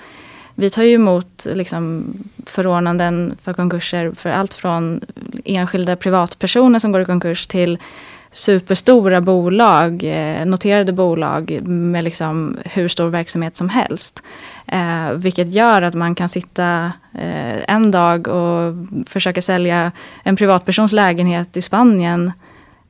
vi 0.56 0.70
tar 0.70 0.84
ju 0.84 0.94
emot 0.94 1.48
liksom, 1.54 2.14
förordnanden 2.46 3.38
för 3.42 3.54
konkurser 3.54 4.12
för 4.12 4.30
allt 4.30 4.54
från 4.54 5.02
enskilda 5.46 5.96
privatpersoner 5.96 6.80
som 6.80 6.92
går 6.92 7.02
i 7.02 7.06
konkurs 7.06 7.48
till 7.48 7.78
superstora 8.32 9.22
bolag, 9.22 10.04
eh, 10.04 10.46
noterade 10.46 10.92
bolag 10.92 11.62
med 11.68 12.04
liksom 12.04 12.58
hur 12.66 12.88
stor 12.88 13.10
verksamhet 13.10 13.58
som 13.58 13.70
helst. 13.70 14.24
Eh, 14.68 15.12
vilket 15.12 15.50
gör 15.50 15.82
att 15.82 15.94
man 15.94 16.16
kan 16.16 16.30
sitta 16.30 16.92
eh, 17.14 17.74
en 17.74 17.92
dag 17.92 18.28
och 18.28 18.76
försöka 19.08 19.42
sälja 19.42 19.92
en 20.24 20.36
privatpersons 20.36 20.92
lägenhet 20.92 21.58
i 21.58 21.62
Spanien. 21.62 22.32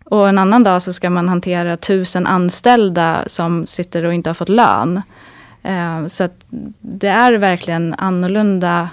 Och 0.04 0.30
en 0.30 0.38
annan 0.38 0.64
dag 0.64 0.82
så 0.82 0.94
ska 0.94 1.10
man 1.10 1.30
hantera 1.30 1.78
tusen 1.78 2.28
anställda 2.28 3.24
som 3.28 3.68
sitter 3.68 4.06
och 4.06 4.14
inte 4.14 4.30
har 4.30 4.36
fått 4.36 4.50
lön. 4.50 5.02
Eh, 5.64 6.06
så 6.06 6.24
att 6.24 6.46
det 6.80 7.08
är 7.08 7.34
verkligen 7.34 7.94
annorlunda 7.94 8.90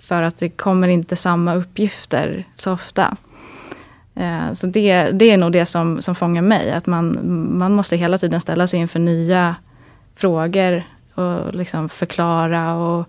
för 0.00 0.22
att 0.22 0.38
det 0.38 0.48
kommer 0.48 0.88
inte 0.88 1.16
samma 1.16 1.54
uppgifter 1.54 2.44
så 2.56 2.72
ofta. 2.72 3.16
Eh, 4.18 4.52
så 4.52 4.66
det, 4.66 5.02
det 5.02 5.30
är 5.30 5.36
nog 5.36 5.52
det 5.52 5.66
som, 5.66 6.02
som 6.02 6.14
fångar 6.14 6.42
mig. 6.42 6.72
Att 6.72 6.86
man, 6.86 7.18
man 7.58 7.72
måste 7.72 7.96
hela 7.96 8.18
tiden 8.18 8.40
ställa 8.40 8.66
sig 8.66 8.80
inför 8.80 8.98
nya 8.98 9.56
frågor 10.16 10.82
och 11.14 11.54
liksom 11.54 11.88
förklara 11.88 12.74
och 12.74 13.08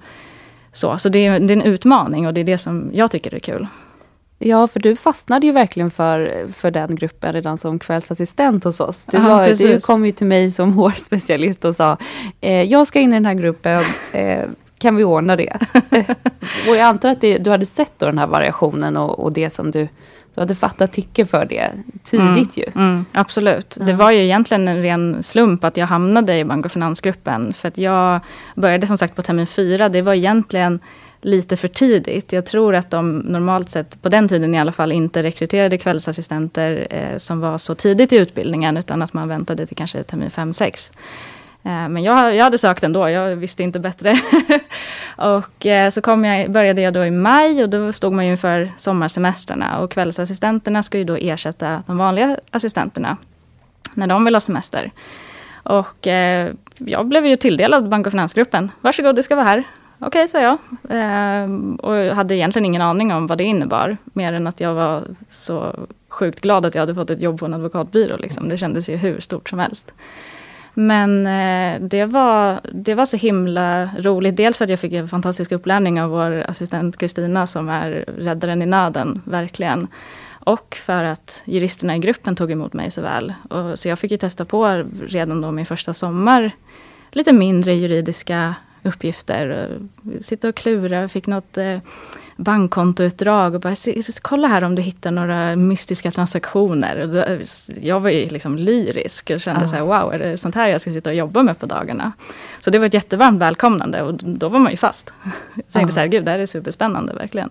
så. 0.72 0.98
Så 0.98 1.10
det 1.10 1.26
är, 1.26 1.40
det 1.40 1.54
är 1.54 1.58
en 1.58 1.62
utmaning 1.62 2.28
och 2.28 2.34
det 2.34 2.42
är 2.42 2.46
det 2.46 2.58
som 2.58 2.90
jag 2.94 3.12
tycker 3.12 3.34
är 3.34 3.40
kul. 3.40 3.68
Ja, 4.42 4.68
för 4.68 4.80
du 4.80 4.96
fastnade 4.96 5.46
ju 5.46 5.52
verkligen 5.52 5.92
för, 5.92 6.48
för 6.54 6.72
den 6.72 6.96
gruppen 6.96 7.34
redan 7.34 7.58
som 7.58 7.80
kvällsassistent 7.80 8.64
hos 8.64 8.80
oss. 8.80 9.06
Du, 9.06 9.18
Ja, 9.18 9.24
var, 9.24 9.48
precis. 9.48 9.68
du 9.68 9.80
kom 9.80 10.06
ju 10.06 10.12
till 10.12 10.28
mig 10.28 10.52
som 10.52 10.74
hårspecialist 10.78 11.66
och 11.66 11.76
sa, 11.76 11.98
eh, 12.42 12.64
jag 12.64 12.88
ska 12.88 13.00
in 13.00 13.12
i 13.12 13.16
den 13.16 13.26
här 13.26 13.34
gruppen, 13.34 13.84
eh, 14.12 14.44
kan 14.78 14.96
vi 14.96 15.04
ordna 15.04 15.36
det? 15.36 15.58
och 16.70 16.76
jag 16.76 16.80
antar 16.80 17.10
att 17.10 17.22
det, 17.22 17.38
du 17.38 17.52
hade 17.52 17.66
sett 17.66 17.92
då 17.98 18.06
den 18.06 18.18
här 18.18 18.28
variationen 18.28 18.98
och, 18.98 19.20
och 19.20 19.32
det 19.32 19.50
som 19.50 19.72
du, 19.72 19.88
du 20.40 20.42
hade 20.42 20.56
fattat 20.56 20.92
tycke 20.92 21.26
för 21.26 21.46
det 21.46 21.72
tidigt 22.04 22.58
ju. 22.58 22.64
Mm, 22.76 23.06
absolut. 23.12 23.78
Ja. 23.80 23.86
Det 23.86 23.94
var 23.94 24.12
ju 24.12 24.24
egentligen 24.24 24.68
en 24.68 24.82
ren 24.82 25.24
slump 25.24 25.64
att 25.64 25.78
jag 25.78 25.88
hamnade 25.88 26.38
i 26.38 26.46
bank 26.46 26.66
och 26.66 26.72
finansgruppen. 26.72 27.54
För 27.54 27.68
att 27.68 27.78
jag 27.78 28.20
började 28.56 28.88
som 28.88 28.98
sagt 28.98 29.16
på 29.16 29.22
termin 29.22 29.48
fyra. 29.48 29.90
Det 29.90 30.02
var 30.02 30.14
egentligen 30.14 30.80
lite 31.22 31.58
för 31.58 31.68
tidigt. 31.68 32.34
Jag 32.34 32.46
tror 32.46 32.76
att 32.76 32.90
de 32.90 33.20
normalt 33.20 33.70
sett, 33.70 34.02
på 34.02 34.10
den 34.10 34.28
tiden 34.28 34.56
i 34.56 34.60
alla 34.60 34.72
fall, 34.72 34.92
inte 34.92 35.24
rekryterade 35.24 35.78
kvällsassistenter 35.78 36.88
eh, 36.90 37.18
som 37.18 37.40
var 37.40 37.58
så 37.58 37.76
tidigt 37.76 38.14
i 38.14 38.16
utbildningen, 38.16 38.78
utan 38.78 39.02
att 39.02 39.14
man 39.14 39.28
väntade 39.28 39.66
till 39.66 39.78
kanske 39.78 40.04
termin 40.04 40.32
fem 40.32 40.54
sex. 40.54 40.92
Eh, 41.64 41.90
men 41.90 42.04
jag, 42.04 42.36
jag 42.36 42.44
hade 42.44 42.58
sökt 42.58 42.84
ändå, 42.84 43.10
jag 43.10 43.36
visste 43.36 43.64
inte 43.64 43.80
bättre. 43.80 44.16
och 45.16 45.66
eh, 45.66 45.90
så 45.90 46.02
kom 46.02 46.26
jag, 46.26 46.52
började 46.52 46.82
jag 46.82 46.94
då 46.94 47.06
i 47.06 47.12
maj 47.12 47.64
och 47.64 47.70
då 47.70 47.94
stod 47.94 48.14
man 48.14 48.26
ju 48.26 48.32
inför 48.32 48.72
sommarsemestrarna. 48.78 49.80
Och 49.80 49.92
kvällsassistenterna 49.92 50.84
ska 50.84 50.98
ju 50.98 51.04
då 51.04 51.16
ersätta 51.16 51.84
de 51.88 51.98
vanliga 51.98 52.38
assistenterna 52.52 53.18
när 53.94 54.08
de 54.08 54.26
vill 54.26 54.36
ha 54.36 54.40
semester. 54.40 54.92
Och 55.64 56.08
eh, 56.08 56.52
jag 56.78 57.08
blev 57.08 57.26
ju 57.26 57.36
tilldelad 57.36 57.90
bank 57.90 58.06
och 58.06 58.12
finansgruppen. 58.12 58.72
Varsågod, 58.82 59.16
du 59.16 59.24
ska 59.24 59.36
vara 59.36 59.46
här. 59.46 59.64
Okej, 60.02 60.28
sa 60.28 60.40
jag. 60.42 60.58
Och 61.80 61.96
jag 61.96 62.16
hade 62.16 62.36
egentligen 62.36 62.66
ingen 62.66 62.82
aning 62.82 63.14
om 63.14 63.28
vad 63.28 63.38
det 63.38 63.44
innebar. 63.44 63.98
Mer 64.04 64.34
än 64.34 64.48
att 64.48 64.60
jag 64.60 64.74
var 64.74 65.04
så 65.30 65.76
sjukt 66.10 66.42
glad 66.42 66.66
att 66.66 66.76
jag 66.76 66.82
hade 66.82 66.96
fått 66.96 67.10
ett 67.10 67.22
jobb 67.22 67.40
på 67.40 67.46
en 67.46 67.54
advokatbyrå. 67.54 68.18
Liksom. 68.18 68.50
Det 68.50 68.58
kändes 68.58 68.90
ju 68.90 68.96
hur 68.96 69.20
stort 69.20 69.50
som 69.50 69.60
helst. 69.60 69.94
Men 70.80 71.28
eh, 71.28 71.82
det, 71.82 72.06
var, 72.06 72.62
det 72.72 72.96
var 72.96 73.06
så 73.06 73.18
himla 73.18 73.90
roligt. 73.98 74.38
Dels 74.38 74.58
för 74.58 74.66
att 74.66 74.70
jag 74.70 74.80
fick 74.80 74.94
en 74.94 75.08
fantastisk 75.08 75.52
upplärning 75.52 76.02
av 76.02 76.10
vår 76.10 76.44
assistent 76.48 76.98
Kristina 76.98 77.48
som 77.48 77.70
är 77.70 78.06
räddaren 78.18 78.62
i 78.62 78.66
nöden, 78.66 79.22
verkligen. 79.26 79.88
Och 80.32 80.76
för 80.76 81.04
att 81.04 81.44
juristerna 81.46 81.96
i 81.96 82.00
gruppen 82.00 82.36
tog 82.36 82.52
emot 82.52 82.74
mig 82.74 82.92
så 82.92 83.02
väl. 83.02 83.34
Och, 83.50 83.80
så 83.80 83.90
jag 83.90 84.00
fick 84.00 84.12
ju 84.12 84.18
testa 84.18 84.46
på 84.46 84.84
redan 85.08 85.42
då 85.42 85.52
min 85.52 85.66
första 85.66 85.94
sommar 85.94 86.52
lite 87.12 87.34
mindre 87.34 87.74
juridiska 87.74 88.56
uppgifter. 88.84 89.78
Sitta 90.22 90.50
och 90.50 90.56
klura, 90.56 91.08
fick 91.10 91.28
något 91.28 91.58
eh, 91.58 91.78
bankkontoutdrag 92.36 93.56
och 93.56 93.62
bara 93.62 93.76
"Se- 93.76 94.04
se- 94.04 94.20
kolla 94.22 94.48
här 94.48 94.64
om 94.64 94.76
du 94.76 94.82
hittar 94.82 95.12
några 95.12 95.56
mystiska 95.56 96.12
transaktioner. 96.12 97.00
Och 97.02 97.10
då, 97.10 97.26
jag 97.82 98.00
var 98.00 98.10
ju 98.10 98.30
liksom 98.30 98.56
lyrisk 98.58 99.30
och 99.30 99.42
kände 99.42 99.62
Ja. 99.62 99.68
så 99.68 99.76
här, 99.76 99.84
wow, 99.84 100.14
är 100.14 100.20
det 100.20 100.38
sånt 100.38 100.56
här 100.56 100.68
jag 100.70 100.82
ska 100.82 100.92
sitta 100.92 101.10
och 101.10 101.16
jobba 101.16 101.44
med 101.44 101.60
på 101.60 101.66
dagarna? 101.66 102.12
Så 102.62 102.70
det 102.70 102.80
var 102.80 102.86
ett 102.86 102.94
jättevarmt 102.94 103.42
välkomnande 103.42 104.02
och 104.02 104.14
då 104.14 104.50
var 104.50 104.60
man 104.60 104.72
ju 104.72 104.78
fast. 104.78 105.14
Jag 105.56 105.64
tänkte 105.72 105.80
Ja. 105.80 105.88
så 105.88 106.00
här, 106.00 106.08
gud 106.08 106.26
det 106.26 106.32
här 106.32 106.40
är 106.40 106.46
superspännande 106.46 107.14
verkligen. 107.14 107.50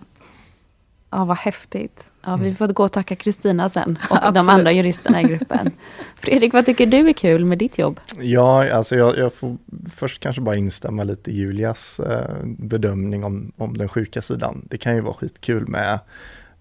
Ja, 1.11 1.25
vad 1.25 1.37
häftigt. 1.37 2.11
Ja, 2.21 2.35
vi 2.35 2.55
får 2.55 2.67
gå 2.67 2.83
och 2.83 2.91
tacka 2.91 3.15
Kristina 3.15 3.69
sen 3.69 3.99
och 4.09 4.33
de 4.33 4.49
andra 4.49 4.71
juristerna 4.71 5.21
i 5.21 5.23
gruppen. 5.23 5.71
Fredrik, 6.15 6.53
vad 6.53 6.65
tycker 6.65 6.85
du 6.85 7.09
är 7.09 7.13
kul 7.13 7.45
med 7.45 7.57
ditt 7.57 7.77
jobb? 7.77 7.99
Ja, 8.19 8.71
alltså 8.71 8.95
jag, 8.95 9.17
jag 9.17 9.33
får 9.33 9.57
först 9.95 10.21
kanske 10.21 10.41
bara 10.41 10.55
instämma 10.55 11.03
lite 11.03 11.31
i 11.31 11.35
Julias 11.35 11.99
eh, 11.99 12.35
bedömning 12.43 13.23
om, 13.23 13.51
om 13.57 13.77
den 13.77 13.89
sjuka 13.89 14.21
sidan. 14.21 14.65
Det 14.69 14.77
kan 14.77 14.95
ju 14.95 15.01
vara 15.01 15.13
skitkul 15.13 15.67
med, 15.67 15.99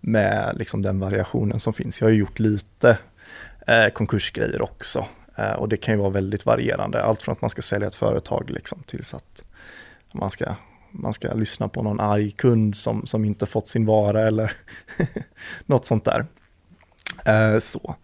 med 0.00 0.54
liksom 0.58 0.82
den 0.82 1.00
variationen 1.00 1.60
som 1.60 1.72
finns. 1.72 2.00
Jag 2.00 2.06
har 2.08 2.12
ju 2.12 2.18
gjort 2.18 2.38
lite 2.38 2.98
eh, 3.66 3.88
konkursgrejer 3.92 4.62
också 4.62 5.06
eh, 5.36 5.52
och 5.52 5.68
det 5.68 5.76
kan 5.76 5.94
ju 5.94 6.00
vara 6.00 6.10
väldigt 6.10 6.46
varierande. 6.46 7.02
Allt 7.02 7.22
från 7.22 7.32
att 7.32 7.40
man 7.40 7.50
ska 7.50 7.62
sälja 7.62 7.86
ett 7.88 7.96
företag 7.96 8.50
liksom, 8.50 8.82
tills 8.86 9.14
att 9.14 9.42
man 10.12 10.30
ska, 10.30 10.54
man 10.98 11.14
ska 11.14 11.34
lyssna 11.34 11.68
på 11.68 11.82
någon 11.82 12.00
arg 12.00 12.30
kund 12.30 12.76
som, 12.76 13.06
som 13.06 13.24
inte 13.24 13.46
fått 13.46 13.68
sin 13.68 13.86
vara 13.86 14.26
eller 14.26 14.52
något 15.66 15.86
sånt 15.86 16.04
där. 16.04 16.26
Eh, 17.24 17.58
så. 17.58 17.94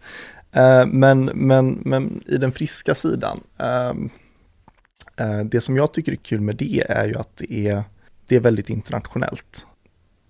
Eh, 0.51 0.85
Men, 0.87 1.25
men, 1.25 1.81
men 1.85 2.23
i 2.27 2.37
den 2.37 2.51
friska 2.51 2.95
sidan, 2.95 3.43
ehm, 3.57 4.09
eh, 5.17 5.39
det 5.39 5.61
som 5.61 5.77
jag 5.77 5.93
tycker 5.93 6.11
är 6.11 6.15
kul 6.15 6.41
med 6.41 6.55
det 6.55 6.83
är 6.89 7.07
ju 7.07 7.17
att 7.17 7.37
det 7.37 7.67
är, 7.67 7.83
det 8.27 8.35
är 8.35 8.39
väldigt 8.39 8.69
internationellt. 8.69 9.67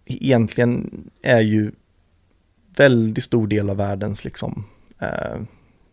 Egentligen 0.06 1.04
är 1.22 1.42
ju 1.42 1.72
väldigt 2.76 3.24
stor 3.24 3.48
del 3.48 3.70
av 3.70 3.78
världens 3.78 4.26
liksom, 4.26 4.64
eh, 5.00 5.38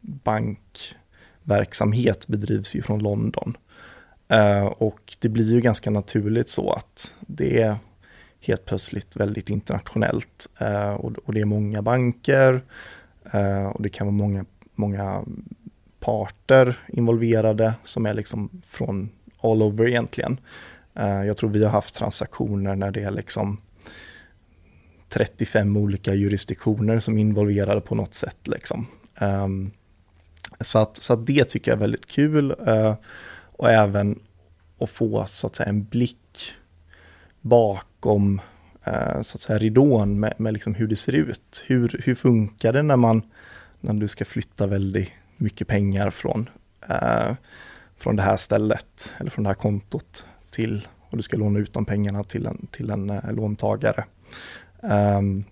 bankverksamhet 0.01 2.27
bedrivs 2.27 2.75
ju 2.75 2.83
från 2.83 2.99
London. 2.99 3.57
Eh, 4.33 4.65
och 4.65 5.17
det 5.19 5.29
blir 5.29 5.53
ju 5.53 5.61
ganska 5.61 5.91
naturligt 5.91 6.49
så 6.49 6.73
att 6.73 7.15
det 7.21 7.63
är 7.63 7.77
helt 8.41 8.65
plötsligt 8.65 9.17
väldigt 9.17 9.51
internationellt. 9.51 10.49
Eh, 10.59 10.93
och, 10.93 11.13
och 11.25 11.35
det 11.35 11.41
är 11.41 11.45
många 11.45 11.83
banker, 11.83 12.63
Eh, 13.25 13.67
och 13.67 13.83
det 13.83 13.89
kan 13.89 14.07
vara 14.07 14.17
många, 14.17 14.45
många 14.75 15.25
parter 16.01 16.79
involverade 16.89 17.75
som 17.83 18.07
är 18.07 18.15
liksom 18.15 18.51
från 18.67 19.11
all 19.41 19.63
over 19.63 19.89
egentligen. 19.89 20.41
Eh, 20.95 21.25
jag 21.25 21.37
tror 21.37 21.51
vi 21.51 21.65
har 21.65 21.71
haft 21.71 21.95
transaktioner 21.95 22.77
när 22.77 22.91
det 22.91 23.03
är 23.03 23.11
liksom 23.11 23.61
35 25.09 25.77
olika 25.77 26.15
jurisdiktioner 26.15 27.01
som 27.01 27.17
är 27.17 27.21
involverade 27.21 27.81
på 27.81 27.95
något 27.95 28.15
sätt. 28.15 28.39
Liksom. 28.45 28.87
Um, 29.21 29.71
så, 30.61 30.79
att, 30.79 30.97
så 30.97 31.13
att 31.13 31.27
det 31.27 31.45
tycker 31.45 31.71
jag 31.71 31.77
är 31.77 31.81
väldigt 31.81 32.07
kul. 32.07 32.55
Eh, 32.67 32.95
och 33.63 33.71
även 33.71 34.21
att 34.79 34.91
få 34.91 35.27
så 35.27 35.47
att 35.47 35.57
säga 35.57 35.69
en 35.69 35.85
blick 35.85 36.55
bakom 37.41 38.41
eh, 38.85 39.23
så 39.23 39.37
att 39.37 39.41
säga 39.41 39.59
ridån 39.59 40.21
med, 40.21 40.35
med 40.37 40.53
liksom 40.53 40.75
hur 40.75 40.89
det 40.89 40.97
ser 40.97 41.15
ut. 41.15 41.65
Hur, 41.67 42.01
hur 42.05 42.15
funkar 42.15 42.73
det 42.73 42.83
när 42.83 42.97
man 42.97 43.23
när 43.81 43.93
du 43.95 44.09
ska 44.09 44.25
flytta 44.25 44.67
väldigt 44.67 45.09
mycket 45.37 45.69
pengar 45.69 46.11
från, 46.11 46.49
eh, 46.89 47.35
från 47.97 48.17
det 48.17 48.23
här 48.23 48.37
stället 48.37 49.13
eller 49.19 49.31
från 49.31 49.43
det 49.43 49.49
här 49.49 49.55
kontot 49.55 50.27
till 50.51 50.89
och 51.11 51.17
du 51.17 51.23
ska 51.23 51.37
låna 51.37 51.59
ut 51.59 51.73
de 51.73 51.85
pengarna 51.85 52.25
till 52.25 52.47
en, 52.47 52.67
till 52.71 52.91
en 52.91 53.11
eh, 53.11 53.33
låntagare. 53.33 54.05
Um, 54.81 55.45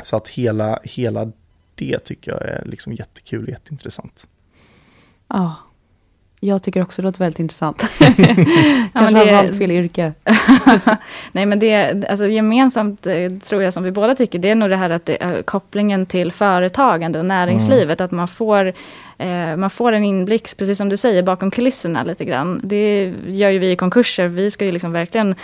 så 0.00 0.16
att 0.16 0.28
hela, 0.28 0.80
hela 0.82 1.32
det 1.74 1.98
tycker 1.98 2.32
jag 2.32 2.42
är 2.42 2.64
liksom 2.64 2.92
jättekul 2.92 3.44
och 3.44 3.50
jätteintressant. 3.50 4.26
Ja, 5.28 5.56
jag 6.42 6.62
tycker 6.62 6.82
också 6.82 7.02
det 7.02 7.06
låter 7.08 7.18
väldigt 7.18 7.38
intressant. 7.38 7.84
Kanske 7.98 9.14
det- 9.14 9.18
har 9.32 9.32
valt 9.42 9.58
fel 9.58 9.70
yrke. 9.70 10.12
Nej 11.32 11.46
men 11.46 11.58
det, 11.58 12.04
alltså 12.10 12.26
gemensamt 12.26 13.06
eh, 13.06 13.32
tror 13.44 13.62
jag 13.62 13.72
som 13.74 13.82
vi 13.82 13.90
båda 13.90 14.14
tycker, 14.14 14.38
det 14.38 14.50
är 14.50 14.54
nog 14.54 14.70
det 14.70 14.76
här 14.76 14.90
att 14.90 15.06
det 15.06 15.22
är 15.22 15.42
kopplingen 15.42 16.06
till 16.06 16.32
företagande 16.32 17.18
och 17.18 17.24
näringslivet, 17.24 18.00
att 18.00 18.10
man 18.10 18.28
får, 18.28 18.72
eh, 19.18 19.56
man 19.56 19.70
får 19.70 19.92
en 19.92 20.04
inblick, 20.04 20.56
precis 20.56 20.78
som 20.78 20.88
du 20.88 20.96
säger, 20.96 21.22
bakom 21.22 21.50
kulisserna 21.50 22.02
lite 22.02 22.24
grann. 22.24 22.60
Det 22.64 23.14
gör 23.26 23.50
ju 23.50 23.58
vi 23.58 23.70
i 23.70 23.76
konkurser, 23.76 24.28
vi 24.28 24.50
ska 24.50 24.64
ju 24.64 24.72
liksom 24.72 24.92
verkligen 24.92 25.34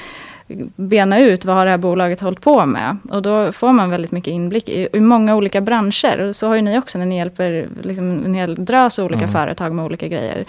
bena 0.76 1.18
ut 1.18 1.44
vad 1.44 1.56
har 1.56 1.64
det 1.64 1.70
här 1.70 1.78
bolaget 1.78 2.20
hållit 2.20 2.40
på 2.40 2.66
med. 2.66 2.96
Och 3.10 3.22
då 3.22 3.52
får 3.52 3.72
man 3.72 3.90
väldigt 3.90 4.12
mycket 4.12 4.30
inblick 4.30 4.68
i, 4.68 4.88
i 4.92 5.00
många 5.00 5.34
olika 5.36 5.60
branscher. 5.60 6.20
Och 6.20 6.36
så 6.36 6.48
har 6.48 6.54
ju 6.54 6.62
ni 6.62 6.78
också 6.78 6.98
när 6.98 7.06
ni 7.06 7.16
hjälper 7.18 7.68
liksom 7.82 8.24
en 8.24 8.34
hel 8.34 8.64
drös 8.64 8.98
olika 8.98 9.18
Mm. 9.24 9.32
företag 9.32 9.74
med 9.74 9.84
olika 9.84 10.08
grejer. 10.08 10.44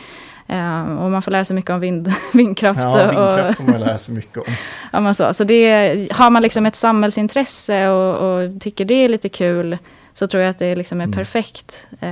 Eh, 0.48 0.82
och 1.04 1.12
man 1.12 1.22
får 1.22 1.32
lära 1.32 1.46
sig 1.46 1.56
mycket 1.56 1.72
om 1.72 1.80
vind, 1.80 2.14
vindkraft. 2.34 2.80
Ja, 2.84 3.04
och, 3.04 3.38
vindkraft 3.38 3.58
får 3.58 3.64
man 3.64 3.80
lära 3.82 3.98
sig 3.98 4.16
mycket 4.16 4.38
om. 4.38 4.44
Ja, 4.92 5.00
men 5.00 5.14
så. 5.16 5.34
så 5.34 5.44
det, 5.44 6.12
har 6.12 6.30
man 6.30 6.42
liksom 6.42 6.66
ett 6.66 6.76
samhällsintresse 6.76 7.88
och, 7.90 8.32
och 8.42 8.62
tycker 8.62 8.86
det 8.86 8.94
är 8.94 9.10
lite 9.10 9.30
kul, 9.30 9.78
så 10.14 10.28
tror 10.28 10.44
jag 10.44 10.50
att 10.50 10.60
det 10.60 10.76
liksom 10.76 11.02
är 11.02 11.06
Mm. 11.06 11.18
perfekt 11.18 11.88
eh, 12.00 12.12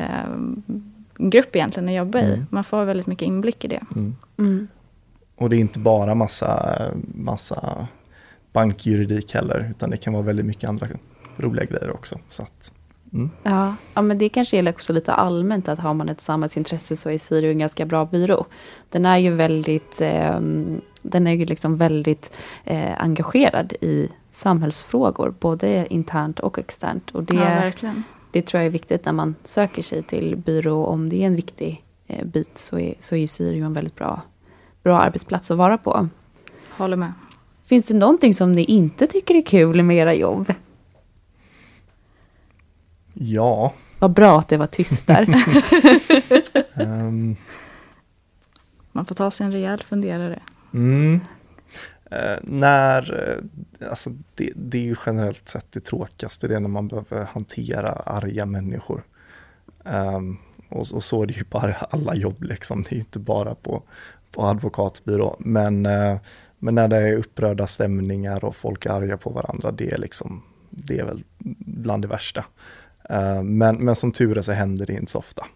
grupp 1.18 1.56
egentligen 1.56 1.90
att 1.90 1.96
jobba 1.96 2.20
i. 2.20 2.26
Mm. 2.26 2.48
Man 2.50 2.64
får 2.64 2.84
väldigt 2.86 3.08
mycket 3.08 3.26
inblick 3.28 3.66
i 3.66 3.68
det. 3.68 3.82
Mm. 4.38 4.68
Och 5.36 5.50
det 5.50 5.56
är 5.56 5.60
inte 5.60 5.80
bara 5.80 6.16
massa, 6.16 6.80
massa 7.16 7.88
bankjuridik 8.54 9.34
heller, 9.34 9.68
utan 9.70 9.90
det 9.90 9.98
kan 9.98 10.14
vara 10.14 10.24
väldigt 10.24 10.46
mycket 10.46 10.70
andra 10.70 10.88
roliga 11.38 11.66
grejer 11.66 11.92
också. 11.92 12.20
Så 12.30 12.44
att, 12.44 12.72
mm. 13.14 13.30
Ja, 13.44 13.76
ja, 13.94 14.02
men 14.02 14.18
det 14.18 14.30
kanske 14.30 14.56
gäller 14.56 14.72
också 14.72 14.94
lite 14.94 15.14
allmänt 15.14 15.70
att 15.70 15.80
har 15.80 15.94
man 15.94 16.10
ett 16.10 16.22
samhällsintresse 16.22 16.96
så 16.96 17.10
är 17.10 17.18
Sirio 17.18 17.52
en 17.52 17.60
ganska 17.60 17.86
bra 17.86 18.06
byrå. 18.06 18.46
Den 18.90 19.06
är 19.06 19.18
ju 19.18 19.32
väldigt, 19.34 20.02
eh, 20.02 20.40
den 21.02 21.28
är 21.28 21.32
ju 21.32 21.46
liksom 21.46 21.76
väldigt 21.78 22.32
eh, 22.64 23.02
engagerad 23.04 23.74
i 23.82 24.10
samhällsfrågor, 24.32 25.34
både 25.40 25.88
internt 25.94 26.40
och 26.40 26.60
externt. 26.60 27.12
Och 27.12 27.24
det, 27.24 27.36
Ja, 27.36 27.42
verkligen. 27.42 28.04
det 28.32 28.42
tror 28.42 28.60
jag 28.62 28.68
är 28.68 28.72
viktigt 28.72 29.06
när 29.06 29.14
man 29.14 29.36
söker 29.44 29.82
sig 29.84 30.04
till 30.04 30.36
byrå. 30.36 30.86
Om 30.86 31.10
det 31.10 31.24
är 31.24 31.28
en 31.28 31.36
viktig 31.36 31.84
eh, 32.08 32.26
bit 32.26 32.58
så 32.58 32.80
är, 32.80 32.94
så 33.00 33.16
är 33.16 33.20
ju 33.20 33.28
Sirio 33.28 33.66
en 33.66 33.74
väldigt 33.74 33.96
bra, 33.96 34.22
bra 34.86 34.98
arbetsplats 34.98 35.52
att 35.52 35.58
vara 35.58 35.78
på. 35.78 36.10
Håller 36.78 36.98
med. 36.98 37.14
Finns 37.66 37.86
det 37.86 37.94
någonting 37.94 38.34
som 38.34 38.52
ni 38.52 38.64
inte 38.64 39.08
tycker 39.08 39.36
är 39.36 39.42
kul 39.42 39.84
med 39.84 39.98
era 39.98 40.14
jobb? 40.14 40.54
Ja. 43.14 43.74
Vad 44.00 44.12
bra 44.12 44.40
att 44.40 44.48
det 44.48 44.58
var 44.58 44.68
tyst 44.68 45.08
där. 45.08 45.44
um, 46.74 47.36
Man 48.92 49.06
får 49.06 49.16
ta 49.16 49.32
sig 49.32 49.46
en 49.46 49.52
rejäl 49.52 49.84
funderare. 49.84 50.40
Mm. 50.74 51.22
Eh, 52.12 52.38
när, 52.42 53.30
eh, 53.30 53.90
alltså 53.90 54.10
det, 54.36 54.52
det, 54.56 54.78
är 54.78 54.84
ju 54.84 54.96
generellt 55.06 55.50
sett 55.50 55.72
det 55.72 55.80
tråkigaste, 55.80 56.48
det 56.48 56.56
är 56.56 56.60
när 56.60 56.70
man 56.70 56.88
behöver 56.88 57.26
hantera 57.26 57.92
arga 57.92 58.46
människor. 58.46 59.04
Um, 59.84 60.38
och, 60.70 60.94
och, 60.94 61.04
så 61.04 61.24
är 61.24 61.26
det 61.26 61.34
ju 61.34 61.44
på 61.44 61.74
alla 61.90 62.16
jobb 62.16 62.44
liksom, 62.44 62.82
det 62.82 62.92
är 62.92 62.96
ju 62.96 63.00
inte 63.00 63.20
bara 63.20 63.56
på, 63.56 63.84
på 64.36 64.46
advokatbyrå. 64.46 65.36
Men, 65.40 65.86
eh, 65.86 66.18
men 66.60 66.76
när 66.76 66.88
det 66.88 66.98
är 66.98 67.14
upprörda 67.14 67.68
stämningar 67.68 68.46
och 68.46 68.56
folk 68.56 68.86
är 68.86 68.90
arga 68.90 69.18
på 69.18 69.30
varandra, 69.30 69.72
det 69.72 69.92
är 69.92 69.98
liksom, 69.98 70.44
det 70.70 71.00
är 71.00 71.06
väl 71.06 71.24
bland 71.60 72.04
det 72.04 72.08
värsta. 72.08 72.46
Eh, 73.10 73.44
men, 73.44 73.76
men 73.76 73.96
som 73.96 74.12
tur 74.12 74.38
är 74.38 74.42
så 74.42 74.52
händer 74.52 74.86
det 74.86 74.94
inte 74.94 75.12
så 75.12 75.20
ofta. 75.20 75.48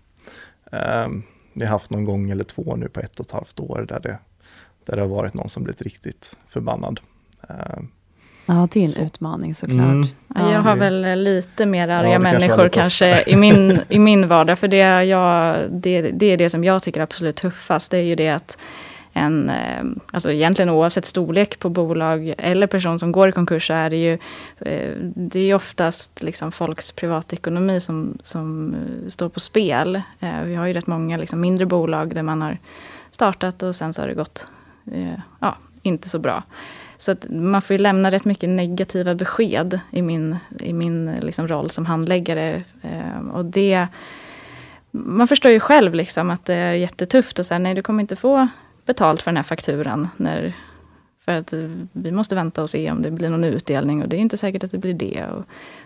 Ehm, 0.71 1.23
vi 1.53 1.65
har 1.65 1.71
haft 1.71 1.91
någon 1.91 2.05
gång 2.05 2.29
eller 2.29 2.43
två 2.43 2.75
nu 2.75 2.89
på 2.89 2.99
ett 2.99 3.19
och 3.19 3.25
ett 3.25 3.31
halvt 3.31 3.59
år 3.59 3.85
där 3.87 3.99
det, 3.99 4.19
där 4.85 4.95
det 4.95 5.01
har 5.01 5.09
varit 5.09 5.33
någon 5.33 5.49
som 5.49 5.63
blivit 5.63 5.81
riktigt 5.81 6.37
förbannad. 6.47 6.99
Ehm, 7.49 7.87
Ja, 8.49 8.67
det 8.71 8.79
är 8.79 8.83
en 8.83 8.89
så. 8.89 9.01
utmaning 9.01 9.55
såklart. 9.55 9.79
Mm. 9.79 10.07
Ja, 10.35 10.51
jag 10.51 10.61
har 10.61 10.75
väl 10.75 11.23
lite 11.23 11.65
mer 11.65 11.87
arga 11.87 12.11
ja, 12.11 12.19
människor 12.19 12.67
kanske, 12.69 13.11
kanske 13.11 13.31
i, 13.31 13.35
min, 13.35 13.79
i 13.89 13.99
min 13.99 14.27
vardag. 14.27 14.59
För 14.59 14.67
det, 14.67 15.03
jag, 15.03 15.59
det, 15.71 16.01
det 16.01 16.25
är 16.25 16.37
det 16.37 16.49
som 16.49 16.63
jag 16.63 16.83
tycker 16.83 16.99
är 16.99 17.03
absolut 17.03 17.35
tuffast. 17.35 17.91
Det 17.91 17.97
är 17.97 18.01
ju 18.01 18.15
det 18.15 18.29
att 18.29 18.57
en, 19.13 19.49
eh, 19.49 19.83
alltså 20.11 20.31
egentligen 20.31 20.69
oavsett 20.69 21.05
storlek 21.05 21.59
på 21.59 21.69
bolag 21.69 22.33
eller 22.37 22.67
person 22.67 22.99
som 22.99 23.11
går 23.11 23.29
i 23.29 23.31
konkurs 23.31 23.67
så 23.67 23.73
är 23.73 23.89
det 23.89 23.97
ju, 23.97 24.13
eh, 24.59 24.95
det 25.15 25.39
är 25.39 25.55
oftast 25.55 26.21
liksom 26.23 26.51
folks 26.51 26.91
privatekonomi 26.91 27.79
som, 27.79 28.17
som 28.23 28.73
eh, 28.73 29.09
står 29.09 29.29
på 29.29 29.39
spel. 29.39 30.01
Vi 30.43 30.55
har 30.55 30.65
ju 30.65 30.73
rätt 30.73 30.87
många 30.87 31.17
liksom 31.17 31.41
mindre 31.41 31.65
bolag 31.65 32.15
där 32.15 32.23
man 32.23 32.41
har 32.41 32.57
startat 33.11 33.63
och 33.63 33.75
sen 33.75 33.93
så 33.93 34.01
har 34.01 34.07
det 34.07 34.13
gått 34.13 34.47
ja, 35.39 35.55
inte 35.81 36.09
så 36.09 36.19
bra. 36.19 36.43
Så 36.99 37.11
att 37.11 37.25
man 37.29 37.61
får 37.61 37.73
ju 37.73 37.77
lämna 37.77 38.11
rätt 38.11 38.25
mycket 38.25 38.49
negativa 38.49 39.15
besked 39.15 39.79
i 39.91 40.01
min, 40.01 40.37
i 40.59 40.73
min 40.73 41.15
liksom 41.21 41.47
roll 41.47 41.69
som 41.69 41.85
handläggare. 41.85 42.63
Ehm, 42.81 43.29
och 43.29 43.45
det, 43.45 43.87
man 44.91 45.27
förstår 45.27 45.51
ju 45.51 45.59
själv 45.59 45.93
liksom 45.93 46.29
att 46.29 46.45
det 46.45 46.53
är 46.53 46.73
jättetufft 46.73 47.39
och 47.39 47.45
säga 47.45 47.59
nej 47.59 47.73
du 47.73 47.81
kommer 47.81 48.01
inte 48.01 48.15
få 48.15 48.47
betalt 48.85 49.21
för 49.21 49.31
den 49.31 49.35
här 49.35 49.43
fakturan. 49.43 50.09
När, 50.17 50.53
för 51.25 51.31
att 51.31 51.53
vi 51.91 52.11
måste 52.11 52.35
vänta 52.35 52.61
och 52.61 52.69
se 52.69 52.91
om 52.91 53.01
det 53.01 53.11
blir 53.11 53.29
någon 53.29 53.43
utdelning 53.43 54.03
och 54.03 54.09
det 54.09 54.17
är 54.17 54.21
inte 54.21 54.37
säkert 54.37 54.63
att 54.63 54.71
det 54.71 54.77
blir 54.77 54.93
det. 54.93 55.25
Och, 55.25 55.43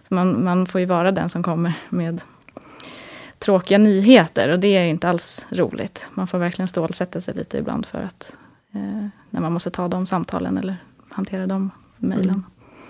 så 0.07 0.13
man, 0.13 0.43
man 0.43 0.65
får 0.65 0.81
ju 0.81 0.87
vara 0.87 1.11
den 1.11 1.29
som 1.29 1.43
kommer 1.43 1.73
med 1.89 2.21
tråkiga 3.39 3.77
nyheter 3.77 4.49
och 4.49 4.59
det 4.59 4.77
är 4.77 4.85
inte 4.85 5.09
alls 5.09 5.47
roligt. 5.49 6.07
Man 6.13 6.27
får 6.27 6.37
verkligen 6.37 6.67
stålsätta 6.67 7.21
sig 7.21 7.33
lite 7.33 7.57
ibland 7.57 7.85
för 7.85 8.01
att 8.01 8.37
eh, 8.73 9.07
när 9.29 9.41
man 9.41 9.53
måste 9.53 9.71
ta 9.71 9.87
de 9.87 10.05
samtalen 10.05 10.57
eller 10.57 10.77
hantera 11.13 11.47
de 11.47 11.71
mejlen. 11.97 12.29
Mm. 12.29 12.43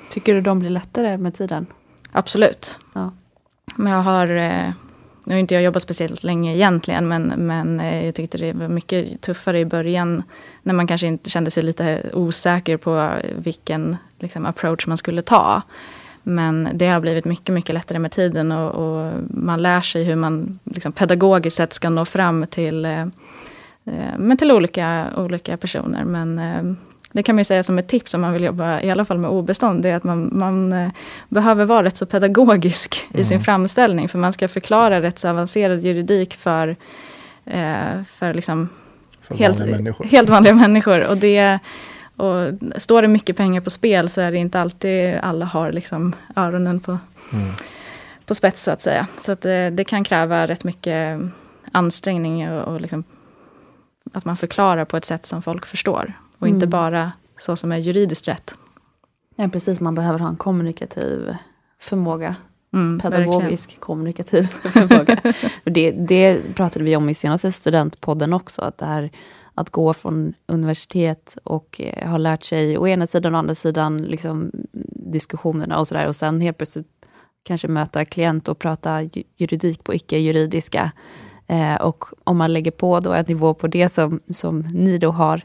Tycker 0.09 0.35
du 0.35 0.41
de 0.41 0.59
blir 0.59 0.69
lättare 0.69 1.17
med 1.17 1.33
tiden? 1.33 1.65
Absolut. 2.11 2.79
Ja. 2.93 3.11
Men 3.75 3.93
jag 3.93 4.01
har 4.01 4.27
eh, 4.27 4.71
nu 5.25 5.33
har 5.33 5.39
inte 5.39 5.53
jag 5.53 5.63
jobbat 5.63 5.83
speciellt 5.83 6.23
länge 6.23 6.55
egentligen, 6.55 7.07
men, 7.07 7.27
men 7.27 7.79
eh, 7.79 8.05
jag 8.05 8.15
tyckte 8.15 8.37
det 8.37 8.53
var 8.53 8.67
mycket 8.67 9.21
tuffare 9.21 9.59
i 9.59 9.65
början, 9.65 10.23
när 10.63 10.73
man 10.73 10.87
kanske 10.87 11.07
inte 11.07 11.29
kände 11.29 11.51
sig 11.51 11.63
lite 11.63 12.09
osäker 12.13 12.77
på 12.77 13.19
vilken 13.35 13.97
liksom, 14.19 14.45
approach 14.45 14.87
man 14.87 14.97
skulle 14.97 15.21
ta. 15.21 15.61
Men 16.23 16.69
det 16.73 16.87
har 16.87 16.99
blivit 16.99 17.25
mycket, 17.25 17.53
mycket 17.53 17.73
lättare 17.73 17.99
med 17.99 18.11
tiden 18.11 18.51
och, 18.51 18.71
och 18.71 19.13
man 19.29 19.61
lär 19.61 19.81
sig 19.81 20.03
hur 20.03 20.15
man 20.15 20.59
liksom, 20.63 20.91
pedagogiskt 20.91 21.57
sett 21.57 21.73
ska 21.73 21.89
nå 21.89 22.05
fram 22.05 22.45
till, 22.47 22.85
eh, 22.85 23.05
men 24.17 24.37
till 24.37 24.51
olika, 24.51 25.07
olika 25.17 25.57
personer. 25.57 26.03
Men 26.03 26.39
det 27.13 27.23
kan 27.23 27.35
man 27.35 27.39
ju 27.39 27.45
säga 27.45 27.63
som 27.63 27.79
ett 27.79 27.87
tips 27.87 28.13
om 28.13 28.21
man 28.21 28.33
vill 28.33 28.43
jobba 28.43 28.81
i 28.81 28.91
alla 28.91 29.05
fall 29.05 29.17
med 29.17 29.29
obestånd, 29.29 29.83
det 29.83 29.89
är 29.89 29.95
att 29.95 30.03
man, 30.03 30.29
man 30.31 30.73
eh, 30.73 30.89
behöver 31.29 31.65
vara 31.65 31.83
rätt 31.83 31.97
så 31.97 32.05
pedagogisk 32.05 33.07
mm. 33.09 33.21
i 33.21 33.25
sin 33.25 33.39
framställning, 33.39 34.09
för 34.09 34.19
man 34.19 34.33
ska 34.33 34.47
förklara 34.47 35.01
rätt 35.01 35.19
så 35.19 35.29
avancerad 35.29 35.79
juridik 35.79 36.33
för, 36.35 36.75
eh, 37.45 38.03
för, 38.07 38.33
liksom 38.33 38.69
för 39.21 39.35
helt, 39.35 39.59
vanliga 39.59 39.77
människor. 39.77 40.05
helt 40.05 40.29
vanliga 40.29 40.53
människor. 40.53 41.09
Och 41.09 41.17
det, 41.17 41.59
och 42.15 42.51
står 42.77 43.01
det 43.01 43.07
mycket 43.07 43.37
pengar 43.37 43.61
på 43.61 43.69
spel 43.69 44.09
så 44.09 44.21
är 44.21 44.31
det 44.31 44.37
inte 44.37 44.61
alltid 44.61 45.15
alla 45.15 45.45
har 45.45 45.71
liksom 45.71 46.15
öronen 46.35 46.79
på, 46.79 46.91
mm. 46.91 47.51
på 48.25 48.35
spets 48.35 48.63
så 48.63 48.71
att 48.71 48.81
säga. 48.81 49.07
Så 49.17 49.31
att 49.31 49.41
det, 49.41 49.55
eh, 49.55 49.71
det 49.71 49.83
kan 49.83 50.03
kräva 50.03 50.47
rätt 50.47 50.63
mycket 50.63 51.19
ansträngning 51.71 52.51
och, 52.51 52.73
och 52.73 52.81
liksom 52.81 53.03
att 54.13 54.25
man 54.25 54.37
förklarar 54.37 54.85
på 54.85 54.97
ett 54.97 55.05
sätt 55.05 55.25
som 55.25 55.41
folk 55.41 55.65
förstår. 55.65 56.13
Och 56.43 56.47
mm. 56.47 56.55
inte 56.55 56.67
bara 56.67 57.11
så 57.39 57.55
som 57.55 57.71
är 57.71 57.77
juridiskt 57.77 58.27
rätt. 58.27 58.55
Ja, 59.35 59.47
precis. 59.47 59.79
Man 59.79 59.95
behöver 59.95 60.19
ha 60.19 60.29
en 60.29 60.35
kommunikativ 60.35 61.35
förmåga. 61.79 62.35
Mm, 62.73 62.99
Pedagogisk 62.99 63.69
verkligen. 63.69 63.81
kommunikativ 63.81 64.43
förmåga. 64.63 65.33
det, 65.63 65.91
det 65.91 66.55
pratade 66.55 66.85
vi 66.85 66.95
om 66.95 67.09
i 67.09 67.13
senaste 67.13 67.51
studentpodden 67.51 68.33
också. 68.33 68.61
Att 68.61 68.77
det 68.77 68.85
här 68.85 69.11
att 69.53 69.69
gå 69.69 69.93
från 69.93 70.33
universitet 70.45 71.37
och 71.43 71.81
eh, 71.81 72.09
ha 72.09 72.17
lärt 72.17 72.43
sig 72.43 72.77
å 72.77 72.87
ena 72.87 73.07
sidan 73.07 73.33
och 73.33 73.39
andra 73.39 73.55
sidan 73.55 74.01
liksom, 74.01 74.51
diskussionerna 75.11 75.79
och 75.79 75.87
sådär. 75.87 76.07
Och 76.07 76.15
sen 76.15 76.41
helt 76.41 76.57
plötsligt 76.57 76.87
kanske 77.43 77.67
möta 77.67 78.05
klient 78.05 78.47
och 78.47 78.59
prata 78.59 79.01
juridik 79.37 79.83
på 79.83 79.93
icke-juridiska. 79.93 80.91
Eh, 81.47 81.75
och 81.75 82.05
om 82.23 82.37
man 82.37 82.53
lägger 82.53 82.71
på 82.71 82.99
då 82.99 83.13
en 83.13 83.25
nivå 83.27 83.53
på 83.53 83.67
det 83.67 83.89
som, 83.89 84.19
som 84.29 84.59
ni 84.59 84.97
då 84.97 85.11
har 85.11 85.41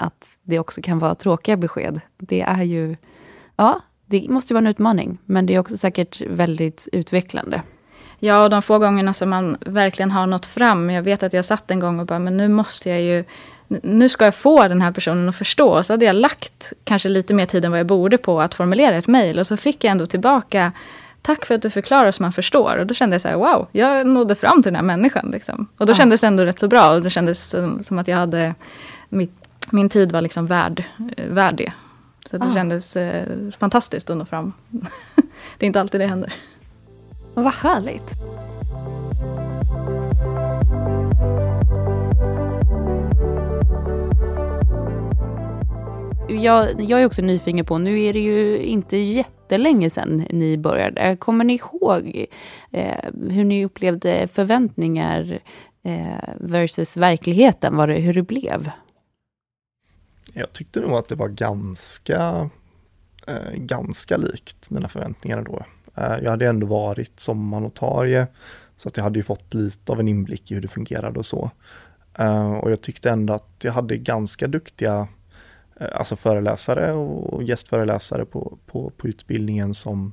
att 0.00 0.38
det 0.42 0.58
också 0.58 0.82
kan 0.82 0.98
vara 0.98 1.14
tråkiga 1.14 1.56
besked. 1.56 2.00
Det 2.18 2.40
är 2.40 2.62
ju, 2.62 2.96
ja, 3.56 3.80
det 4.06 4.28
måste 4.28 4.54
vara 4.54 4.62
en 4.62 4.66
utmaning, 4.66 5.18
men 5.24 5.46
det 5.46 5.54
är 5.54 5.58
också 5.58 5.76
säkert 5.76 6.20
väldigt 6.20 6.88
utvecklande. 6.92 7.62
Ja, 8.18 8.44
och 8.44 8.50
de 8.50 8.62
få 8.62 8.78
gångerna 8.78 9.12
som 9.12 9.30
man 9.30 9.56
verkligen 9.60 10.10
har 10.10 10.26
nått 10.26 10.46
fram. 10.46 10.90
Jag 10.90 11.02
vet 11.02 11.22
att 11.22 11.32
jag 11.32 11.44
satt 11.44 11.70
en 11.70 11.80
gång 11.80 12.00
och 12.00 12.06
bara, 12.06 12.18
men 12.18 12.36
nu 12.36 12.48
måste 12.48 12.88
jag 12.88 13.02
ju, 13.02 13.24
nu 13.68 14.08
ska 14.08 14.24
jag 14.24 14.34
få 14.34 14.68
den 14.68 14.80
här 14.80 14.92
personen 14.92 15.28
att 15.28 15.36
förstå. 15.36 15.82
Så 15.82 15.92
hade 15.92 16.04
jag 16.04 16.16
lagt 16.16 16.72
kanske 16.84 17.08
lite 17.08 17.34
mer 17.34 17.46
tid 17.46 17.64
än 17.64 17.70
vad 17.70 17.80
jag 17.80 17.86
borde 17.86 18.18
på 18.18 18.40
att 18.40 18.54
formulera 18.54 18.96
ett 18.96 19.06
mejl. 19.06 19.38
Och 19.38 19.46
så 19.46 19.56
fick 19.56 19.84
jag 19.84 19.90
ändå 19.90 20.06
tillbaka, 20.06 20.72
tack 21.22 21.46
för 21.46 21.54
att 21.54 21.62
du 21.62 21.70
förklarar 21.70 22.10
så 22.10 22.22
man 22.22 22.32
förstår. 22.32 22.76
Och 22.76 22.86
då 22.86 22.94
kände 22.94 23.14
jag 23.14 23.20
så 23.20 23.28
här, 23.28 23.36
wow, 23.36 23.68
jag 23.72 24.06
nådde 24.06 24.34
fram 24.34 24.62
till 24.62 24.72
den 24.72 24.76
här 24.76 24.96
människan. 24.96 25.30
Liksom. 25.30 25.66
Och 25.76 25.86
då 25.86 25.92
ja. 25.92 25.96
kändes 25.96 26.20
det 26.20 26.26
ändå 26.26 26.44
rätt 26.44 26.58
så 26.58 26.68
bra. 26.68 26.90
Och 26.90 27.02
det 27.02 27.10
kändes 27.10 27.50
som, 27.50 27.82
som 27.82 27.98
att 27.98 28.08
jag 28.08 28.16
hade 28.16 28.54
mitt 29.08 29.39
min 29.70 29.88
tid 29.88 30.12
var 30.12 30.20
liksom 30.20 30.46
värd, 30.46 30.84
eh, 31.16 31.26
värd 31.26 31.56
det. 31.56 31.72
Så 32.30 32.38
det 32.38 32.46
ah. 32.46 32.54
kändes 32.54 32.96
eh, 32.96 33.50
fantastiskt 33.58 34.10
att 34.10 34.16
nå 34.16 34.24
fram. 34.24 34.52
det 35.58 35.64
är 35.64 35.66
inte 35.66 35.80
alltid 35.80 36.00
det 36.00 36.06
händer. 36.06 36.32
Vad 37.34 37.54
härligt. 37.54 38.14
Jag, 46.28 46.80
jag 46.80 47.02
är 47.02 47.06
också 47.06 47.22
nyfiken 47.22 47.64
på, 47.64 47.78
nu 47.78 48.02
är 48.02 48.12
det 48.12 48.20
ju 48.20 48.58
inte 48.58 48.96
jättelänge 48.96 49.90
sedan 49.90 50.26
ni 50.30 50.58
började. 50.58 51.16
Kommer 51.16 51.44
ni 51.44 51.54
ihåg 51.54 52.26
eh, 52.70 53.10
hur 53.30 53.44
ni 53.44 53.64
upplevde 53.64 54.28
förväntningar 54.28 55.38
eh, 55.82 56.34
versus 56.36 56.96
verkligheten, 56.96 57.76
vad 57.76 57.88
det, 57.88 57.94
hur 57.94 58.14
det 58.14 58.22
blev? 58.22 58.70
Jag 60.34 60.52
tyckte 60.52 60.80
nog 60.80 60.92
att 60.92 61.08
det 61.08 61.14
var 61.14 61.28
ganska, 61.28 62.50
eh, 63.26 63.52
ganska 63.54 64.16
likt 64.16 64.70
mina 64.70 64.88
förväntningar 64.88 65.42
då. 65.42 65.64
Eh, 65.94 66.18
jag 66.22 66.30
hade 66.30 66.46
ändå 66.46 66.66
varit 66.66 67.20
sommarnotarie, 67.20 68.26
så 68.76 68.88
att 68.88 68.96
jag 68.96 69.04
hade 69.04 69.18
ju 69.18 69.22
fått 69.22 69.54
lite 69.54 69.92
av 69.92 70.00
en 70.00 70.08
inblick 70.08 70.50
i 70.50 70.54
hur 70.54 70.62
det 70.62 70.68
fungerade 70.68 71.18
och 71.18 71.26
så. 71.26 71.50
Eh, 72.18 72.52
och 72.52 72.70
jag 72.70 72.80
tyckte 72.80 73.10
ändå 73.10 73.32
att 73.32 73.50
jag 73.62 73.72
hade 73.72 73.96
ganska 73.96 74.46
duktiga 74.46 75.08
eh, 75.80 75.88
alltså 75.94 76.16
föreläsare 76.16 76.92
och 76.92 77.42
gästföreläsare 77.42 78.24
på, 78.24 78.58
på, 78.66 78.92
på 78.96 79.08
utbildningen 79.08 79.74
som, 79.74 80.12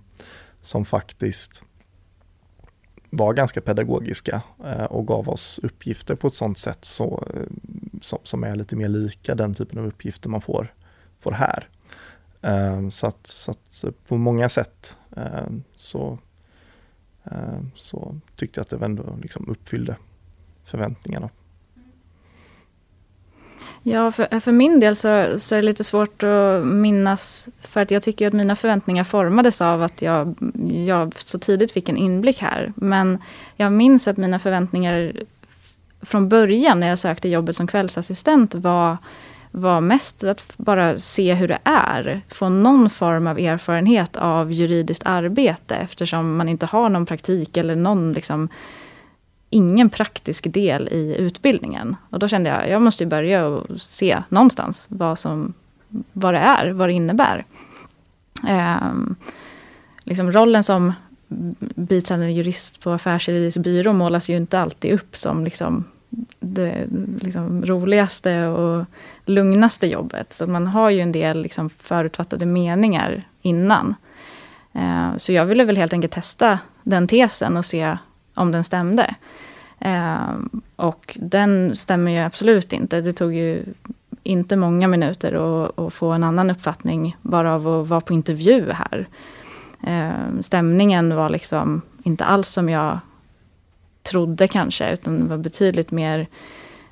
som 0.62 0.86
faktiskt 0.86 1.64
var 3.10 3.34
ganska 3.34 3.62
pedagogiska 3.62 4.42
eh, 4.66 4.84
och 4.84 5.08
gav 5.08 5.30
oss 5.30 5.60
uppgifter 5.64 6.16
på 6.16 6.28
ett 6.28 6.34
sådant 6.34 6.58
sätt 6.58 6.86
så, 6.86 7.28
eh, 7.34 7.42
som, 8.02 8.20
som 8.24 8.44
är 8.44 8.56
lite 8.56 8.76
mer 8.76 8.90
lika 8.90 9.36
den 9.36 9.54
typen 9.54 9.80
av 9.80 9.86
uppgifter 9.86 10.30
man 10.30 10.42
får, 10.42 10.74
får 11.20 11.32
här. 11.32 11.68
Eh, 12.42 12.90
så 12.90 13.08
att, 13.08 13.28
så 13.28 13.52
att 13.52 14.08
på 14.08 14.18
många 14.18 14.50
sätt 14.50 14.96
så, 15.76 16.20
så 17.76 18.20
tyckte 18.36 18.60
jag 18.60 18.62
att 18.62 18.80
det 18.80 18.86
ändå 18.86 19.18
liksom 19.22 19.50
uppfyllde 19.50 19.96
förväntningarna. 20.64 21.30
Ja, 23.84 24.12
för, 24.12 24.40
för 24.40 24.52
min 24.52 24.80
del 24.80 24.96
så, 24.96 25.40
så 25.40 25.56
är 25.56 25.62
det 25.62 25.66
lite 25.66 25.84
svårt 25.84 26.24
att 26.24 26.66
minnas. 26.66 27.50
För 27.62 27.82
att 27.82 27.92
jag 27.92 28.04
tycker 28.04 28.28
att 28.28 28.34
mina 28.34 28.56
förväntningar 28.56 29.04
formades 29.04 29.62
av 29.62 29.84
att 29.84 30.02
jag, 30.02 30.36
jag 30.86 31.20
så 31.20 31.40
tidigt 31.40 31.72
fick 31.72 31.90
en 31.90 31.98
inblick 31.98 32.42
här. 32.42 32.74
Men 32.76 33.18
jag 33.56 33.72
minns 33.72 34.08
att 34.08 34.18
mina 34.18 34.40
förväntningar 34.40 35.14
från 36.02 36.30
början 36.30 36.80
när 36.80 36.90
jag 36.90 37.00
sökte 37.00 37.30
jobbet 37.30 37.56
som 37.56 37.68
kvällsassistent 37.68 38.56
var 38.56 38.98
var 39.52 39.82
mest 39.82 40.24
att 40.24 40.54
bara 40.58 40.98
se 40.98 41.34
hur 41.34 41.48
det 41.48 41.60
är. 41.64 42.22
Få 42.28 42.50
någon 42.50 42.90
form 42.90 43.28
av 43.28 43.40
erfarenhet 43.40 44.16
av 44.16 44.52
juridiskt 44.52 45.06
arbete 45.06 45.76
eftersom 45.76 46.38
man 46.38 46.50
inte 46.50 46.66
har 46.66 46.90
någon 46.90 47.06
praktik 47.06 47.58
eller 47.58 47.76
någon 47.76 48.12
liksom, 48.12 48.50
ingen 49.50 49.90
praktisk 49.90 50.54
del 50.54 50.88
i 50.88 51.16
utbildningen. 51.20 51.96
Och 52.10 52.20
då 52.20 52.28
kände 52.28 52.50
jag, 52.50 52.70
jag 52.70 52.82
måste 52.82 53.06
börja 53.06 53.46
och 53.46 53.82
se 53.82 54.24
någonstans 54.30 54.88
vad, 54.90 55.20
som, 55.20 55.54
vad 56.14 56.34
det 56.34 56.40
är, 56.40 56.70
vad 56.70 56.90
det 56.90 56.94
innebär. 56.94 57.46
Eh, 58.48 58.92
liksom 60.04 60.32
rollen 60.32 60.64
som 60.64 60.94
biträdande 61.76 62.32
jurist 62.32 62.80
på 62.80 62.92
affärsjuridisk 62.92 63.58
byrå 63.58 63.94
målas 63.94 64.30
ju 64.30 64.38
inte 64.38 64.60
alltid 64.60 64.94
upp 64.94 65.16
som 65.16 65.44
liksom 65.44 65.84
det 66.40 66.88
liksom 67.22 67.66
roligaste 67.66 68.48
och 68.48 68.86
lugnaste 69.26 69.88
jobbet. 69.88 70.34
Så 70.34 70.48
man 70.48 70.68
har 70.68 70.90
ju 70.90 71.02
en 71.02 71.12
del 71.12 71.42
liksom 71.42 71.70
förutfattade 71.70 72.46
meningar 72.46 73.24
innan. 73.42 73.96
Eh, 74.74 75.18
så 75.18 75.34
jag 75.34 75.46
ville 75.46 75.64
väl 75.64 75.78
helt 75.78 75.94
enkelt 75.94 76.14
testa 76.14 76.60
den 76.84 77.08
tesen 77.08 77.58
och 77.58 77.66
se 77.66 77.98
om 78.38 78.52
den 78.52 78.64
stämde. 78.64 79.16
Eh, 79.80 80.36
och 80.76 81.18
den 81.22 81.76
stämmer 81.76 82.12
ju 82.12 82.18
absolut 82.18 82.74
inte. 82.74 83.02
Det 83.02 83.14
tog 83.14 83.34
ju 83.34 83.64
inte 84.24 84.56
många 84.56 84.88
minuter 84.88 85.34
att, 85.34 85.80
att 85.80 85.94
få 85.94 86.12
en 86.12 86.24
annan 86.24 86.50
uppfattning 86.50 87.18
bara 87.22 87.54
av 87.54 87.68
att 87.68 87.88
vara 87.88 88.02
på 88.02 88.14
intervju 88.14 88.72
här. 88.72 89.08
Eh, 89.84 90.40
stämningen 90.42 91.16
var 91.16 91.30
liksom 91.30 91.82
inte 92.04 92.26
alls 92.26 92.50
som 92.50 92.70
jag 92.70 93.00
trodde 94.04 94.48
kanske, 94.48 94.94
utan 94.94 95.28
var 95.28 95.38
betydligt 95.38 95.92
mer 95.92 96.28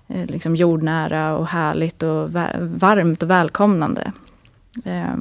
eh, 0.08 0.25
liksom 0.25 0.55
jordnära 0.55 1.38
och 1.38 1.47
härligt 1.47 2.03
och 2.03 2.31
varmt 2.60 3.23
och 3.23 3.29
välkomnande. 3.29 4.12
Eh, 4.86 5.15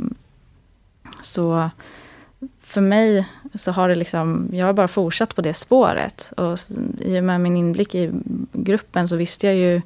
så 1.20 1.70
för 2.60 2.80
mig 2.80 3.28
så 3.54 3.72
har 3.72 3.88
det 3.88 3.94
liksom, 3.94 4.48
jag 4.52 4.66
har 4.66 4.72
bara 4.72 4.88
fortsatt 4.88 5.34
på 5.34 5.42
det 5.42 5.54
spåret. 5.54 6.32
Och 6.36 6.58
i 7.00 7.20
och 7.20 7.24
med 7.24 7.40
min 7.40 7.56
inblick 7.56 7.94
i 7.94 8.10
gruppen 8.52 9.08
så 9.08 9.16
visste 9.16 9.46
jag 9.46 9.56
ju, 9.56 9.82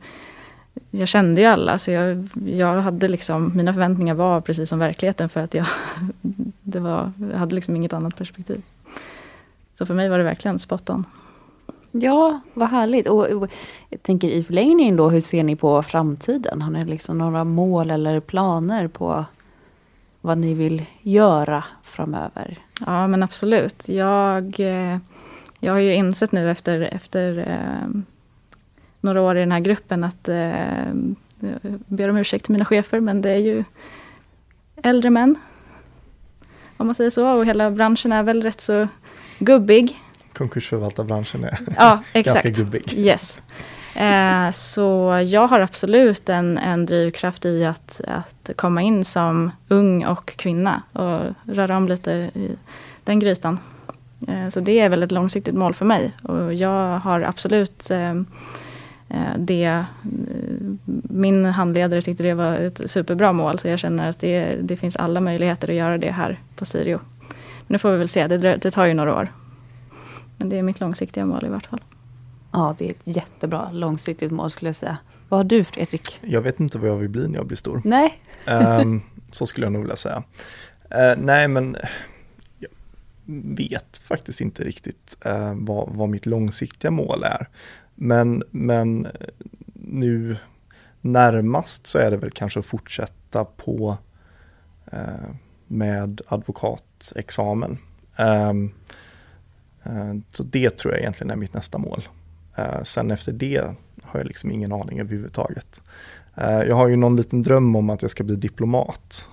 jag 0.90 1.08
kände 1.08 1.40
ju 1.40 1.46
alla, 1.46 1.78
så 1.78 1.90
jag, 1.90 2.28
jag 2.46 2.80
hade 2.80 3.08
liksom, 3.08 3.52
mina 3.54 3.72
förväntningar 3.72 4.14
var 4.14 4.40
precis 4.40 4.68
som 4.68 4.78
verkligheten 4.78 5.28
för 5.28 5.40
att 5.40 5.54
jag, 5.54 5.66
det 6.62 6.80
var, 6.80 7.12
jag 7.32 7.38
hade 7.38 7.54
liksom 7.54 7.76
inget 7.76 7.92
annat 7.92 8.16
perspektiv. 8.16 8.62
Så 9.74 9.86
för 9.86 9.94
mig 9.94 10.08
var 10.08 10.18
det 10.18 10.24
verkligen 10.24 10.58
spot 10.58 10.90
on. 10.90 11.04
Ja, 11.92 12.40
vad 12.54 12.68
härligt. 12.68 13.06
Och, 13.06 13.26
och, 13.26 13.50
jag 13.88 14.02
tänker 14.02 14.28
i 14.28 14.44
förlängningen 14.44 14.96
då, 14.96 15.08
hur 15.10 15.20
ser 15.20 15.44
ni 15.44 15.56
på 15.56 15.82
framtiden? 15.82 16.62
Har 16.62 16.70
ni 16.70 16.84
liksom 16.84 17.18
några 17.18 17.44
mål 17.44 17.90
eller 17.90 18.20
planer 18.20 18.88
på 18.88 19.24
vad 20.20 20.38
ni 20.38 20.54
vill 20.54 20.86
göra 21.02 21.64
framöver? 21.82 22.58
Ja 22.86 23.06
men 23.06 23.22
absolut. 23.22 23.88
Jag, 23.88 24.60
eh, 24.60 24.98
jag 25.60 25.72
har 25.72 25.80
ju 25.80 25.94
insett 25.94 26.32
nu 26.32 26.50
efter, 26.50 26.80
efter 26.80 27.38
eh, 27.38 28.00
några 29.00 29.22
år 29.22 29.36
i 29.36 29.40
den 29.40 29.52
här 29.52 29.60
gruppen 29.60 30.04
att 30.04 30.28
eh, 30.28 30.86
jag 31.40 31.60
ber 31.86 32.08
om 32.08 32.16
ursäkt 32.16 32.44
till 32.44 32.52
mina 32.52 32.64
chefer 32.64 33.00
men 33.00 33.22
det 33.22 33.30
är 33.30 33.38
ju 33.38 33.64
äldre 34.82 35.10
män. 35.10 35.36
Om 36.76 36.86
man 36.86 36.94
säger 36.94 37.10
så 37.10 37.28
och 37.28 37.46
hela 37.46 37.70
branschen 37.70 38.12
är 38.12 38.22
väl 38.22 38.42
rätt 38.42 38.60
så 38.60 38.88
gubbig. 39.38 39.98
Konkursförvaltarbranschen 40.32 41.44
är 41.44 41.58
ja, 41.76 42.02
exakt. 42.12 42.44
ganska 42.44 42.62
gubbig. 42.62 42.94
Yes. 42.94 43.40
Eh, 43.98 44.50
så 44.50 45.20
jag 45.26 45.48
har 45.48 45.60
absolut 45.60 46.28
en, 46.28 46.58
en 46.58 46.86
drivkraft 46.86 47.44
i 47.44 47.64
att, 47.64 48.00
att 48.06 48.50
komma 48.56 48.82
in 48.82 49.04
som 49.04 49.50
ung 49.68 50.06
och 50.06 50.36
kvinna 50.36 50.82
och 50.92 51.20
röra 51.44 51.76
om 51.76 51.88
lite 51.88 52.12
i 52.12 52.56
den 53.04 53.18
grytan. 53.18 53.58
Eh, 54.28 54.48
så 54.48 54.60
det 54.60 54.78
är 54.78 54.88
väl 54.88 55.02
ett 55.02 55.12
långsiktigt 55.12 55.54
mål 55.54 55.74
för 55.74 55.84
mig 55.84 56.12
och 56.22 56.54
jag 56.54 56.98
har 56.98 57.22
absolut 57.22 57.90
eh, 57.90 58.10
eh 59.08 59.36
det, 59.38 59.84
min 61.02 61.44
handledare 61.44 62.02
tyckte 62.02 62.22
det 62.22 62.34
var 62.34 62.56
ett 62.56 62.90
superbra 62.90 63.32
mål, 63.32 63.58
så 63.58 63.68
jag 63.68 63.78
känner 63.78 64.08
att 64.08 64.20
det, 64.20 64.56
det 64.62 64.76
finns 64.76 64.96
alla 64.96 65.20
möjligheter 65.20 65.68
att 65.68 65.74
göra 65.74 65.98
det 65.98 66.10
här 66.10 66.40
på 66.56 66.64
Sirio. 66.64 67.00
Men 67.28 67.74
nu 67.74 67.78
får 67.78 67.90
vi 67.90 67.98
väl 67.98 68.08
se, 68.08 68.26
det, 68.26 68.56
det 68.56 68.70
tar 68.70 68.86
ju 68.86 68.94
några 68.94 69.14
år. 69.14 69.32
Men 70.36 70.48
det 70.48 70.58
är 70.58 70.62
mitt 70.62 70.80
långsiktiga 70.80 71.26
mål 71.26 71.44
i 71.46 71.48
vart 71.48 71.66
fall. 71.66 71.80
Ja, 72.58 72.74
det 72.78 72.86
är 72.86 72.90
ett 72.90 73.16
jättebra 73.16 73.70
långsiktigt 73.72 74.30
mål 74.32 74.50
skulle 74.50 74.68
jag 74.68 74.76
säga. 74.76 74.98
Vad 75.28 75.38
har 75.38 75.44
du 75.44 75.64
Fredrik? 75.64 76.18
Jag 76.20 76.40
vet 76.40 76.60
inte 76.60 76.78
vad 76.78 76.90
jag 76.90 76.96
vill 76.96 77.08
bli 77.08 77.28
när 77.28 77.34
jag 77.34 77.46
blir 77.46 77.56
stor. 77.56 77.82
Nej. 77.84 78.18
Um, 78.80 79.02
så 79.32 79.46
skulle 79.46 79.66
jag 79.66 79.72
nog 79.72 79.82
vilja 79.82 79.96
säga. 79.96 80.22
Uh, 80.94 81.22
nej, 81.22 81.48
men 81.48 81.76
jag 82.58 82.70
vet 83.56 83.98
faktiskt 83.98 84.40
inte 84.40 84.64
riktigt 84.64 85.16
uh, 85.26 85.54
vad, 85.54 85.88
vad 85.92 86.08
mitt 86.08 86.26
långsiktiga 86.26 86.90
mål 86.90 87.24
är. 87.24 87.48
Men, 87.94 88.42
men 88.50 89.08
nu 89.74 90.36
närmast 91.00 91.86
så 91.86 91.98
är 91.98 92.10
det 92.10 92.16
väl 92.16 92.30
kanske 92.30 92.58
att 92.58 92.66
fortsätta 92.66 93.44
på 93.44 93.98
uh, 94.92 95.34
med 95.66 96.20
advokatexamen. 96.26 97.78
Um, 98.16 98.74
så 100.30 100.42
det 100.42 100.78
tror 100.78 100.94
jag 100.94 101.00
egentligen 101.00 101.30
är 101.30 101.36
mitt 101.36 101.54
nästa 101.54 101.78
mål. 101.78 102.08
Uh, 102.58 102.82
sen 102.82 103.10
efter 103.10 103.32
det 103.32 103.74
har 104.02 104.20
jag 104.20 104.26
liksom 104.26 104.50
ingen 104.50 104.72
aning 104.72 105.00
överhuvudtaget. 105.00 105.80
Uh, 106.38 106.62
jag 106.62 106.76
har 106.76 106.88
ju 106.88 106.96
någon 106.96 107.16
liten 107.16 107.42
dröm 107.42 107.76
om 107.76 107.90
att 107.90 108.02
jag 108.02 108.10
ska 108.10 108.24
bli 108.24 108.36
diplomat. 108.36 109.28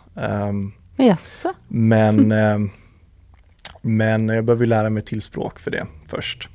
Yes. 0.98 1.46
Men, 1.68 2.32
uh, 2.32 2.60
men 3.82 4.28
jag 4.28 4.46
behöver 4.46 4.66
lära 4.66 4.90
mig 4.90 5.04
till 5.04 5.22
språk 5.22 5.60
för 5.60 5.72
det 5.72 5.86
först. 6.08 6.50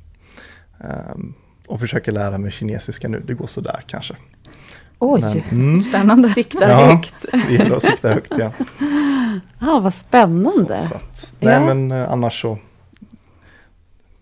Um, 0.79 1.33
och 1.67 1.79
försöka 1.79 2.11
lära 2.11 2.37
mig 2.37 2.51
kinesiska 2.51 3.07
nu, 3.07 3.23
det 3.27 3.33
går 3.33 3.47
sådär 3.47 3.83
kanske. 3.87 4.15
Oj, 4.99 5.21
men, 5.21 5.41
mm, 5.51 5.81
spännande. 5.81 6.29
Siktar 6.29 6.69
ja, 6.69 6.85
högt. 6.85 7.25
Det 7.47 7.53
gäller 7.53 7.75
att 7.75 7.81
sikta 7.81 8.09
högt. 8.09 8.33
Ja, 8.37 8.51
ah, 9.59 9.79
vad 9.79 9.93
spännande. 9.93 10.77
Så, 10.77 10.87
så 10.87 10.95
att, 10.95 11.33
nej, 11.39 11.53
ja. 11.53 11.73
men 11.73 11.91
annars 11.91 12.41
så 12.41 12.57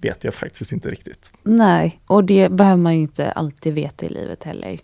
vet 0.02 0.24
jag 0.24 0.34
faktiskt 0.34 0.72
inte 0.72 0.92
riktigt. 0.92 1.34
Nej, 1.44 2.02
och 2.08 2.24
det 2.24 2.52
behöver 2.52 2.82
man 2.82 2.96
ju 2.96 3.02
inte 3.02 3.32
alltid 3.32 3.74
veta 3.74 4.06
i 4.06 4.10
livet 4.10 4.44
heller. 4.44 4.80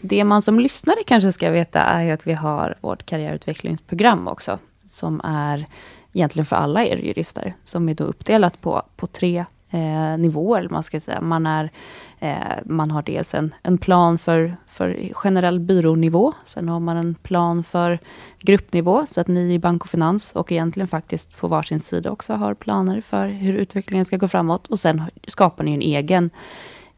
Det 0.00 0.24
man 0.24 0.42
som 0.42 0.60
lyssnare 0.60 0.98
kanske 1.06 1.32
ska 1.32 1.50
veta 1.50 1.80
är 1.80 2.12
att 2.12 2.26
vi 2.26 2.32
har 2.32 2.78
vårt 2.80 3.06
karriärutvecklingsprogram 3.06 4.28
också, 4.28 4.58
som 4.86 5.20
är 5.24 5.66
egentligen 6.12 6.46
för 6.46 6.56
alla 6.56 6.84
er 6.84 6.96
jurister, 6.96 7.54
som 7.64 7.88
är 7.88 7.94
då 7.94 8.04
uppdelat 8.04 8.60
på, 8.60 8.82
på 8.96 9.06
tre 9.06 9.44
eh, 9.70 10.18
nivåer, 10.18 10.68
man 10.70 10.82
ska 10.82 11.00
säga. 11.00 11.20
Man, 11.20 11.46
är, 11.46 11.70
eh, 12.18 12.58
man 12.64 12.90
har 12.90 13.02
dels 13.02 13.34
en, 13.34 13.54
en 13.62 13.78
plan 13.78 14.18
för, 14.18 14.56
för 14.66 15.12
generell 15.12 15.60
byrånivå, 15.60 16.32
sen 16.44 16.68
har 16.68 16.80
man 16.80 16.96
en 16.96 17.14
plan 17.14 17.62
för 17.62 17.98
gruppnivå, 18.38 19.06
så 19.06 19.20
att 19.20 19.28
ni 19.28 19.54
i 19.54 19.58
bank 19.58 19.82
och 19.82 19.88
finans 19.88 20.32
och 20.32 20.52
egentligen 20.52 20.88
faktiskt 20.88 21.36
på 21.36 21.48
varsin 21.48 21.80
sida 21.80 22.10
också 22.10 22.34
har 22.34 22.54
planer 22.54 23.00
för 23.00 23.26
hur 23.26 23.54
utvecklingen 23.54 24.04
ska 24.04 24.16
gå 24.16 24.28
framåt. 24.28 24.66
Och 24.66 24.78
sen 24.78 25.02
skapar 25.26 25.64
ni 25.64 25.74
en 25.74 25.82
egen 25.82 26.30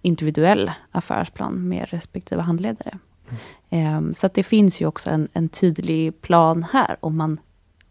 individuell 0.03 0.71
affärsplan 0.91 1.69
med 1.69 1.87
respektive 1.91 2.43
handledare. 2.43 2.99
Mm. 3.71 4.09
Eh, 4.09 4.13
så 4.13 4.27
att 4.27 4.35
det 4.35 4.43
finns 4.43 4.81
ju 4.81 4.87
också 4.87 5.11
en, 5.11 5.29
en 5.33 5.49
tydlig 5.49 6.21
plan 6.21 6.67
här 6.73 6.97
om 7.01 7.17
man 7.17 7.39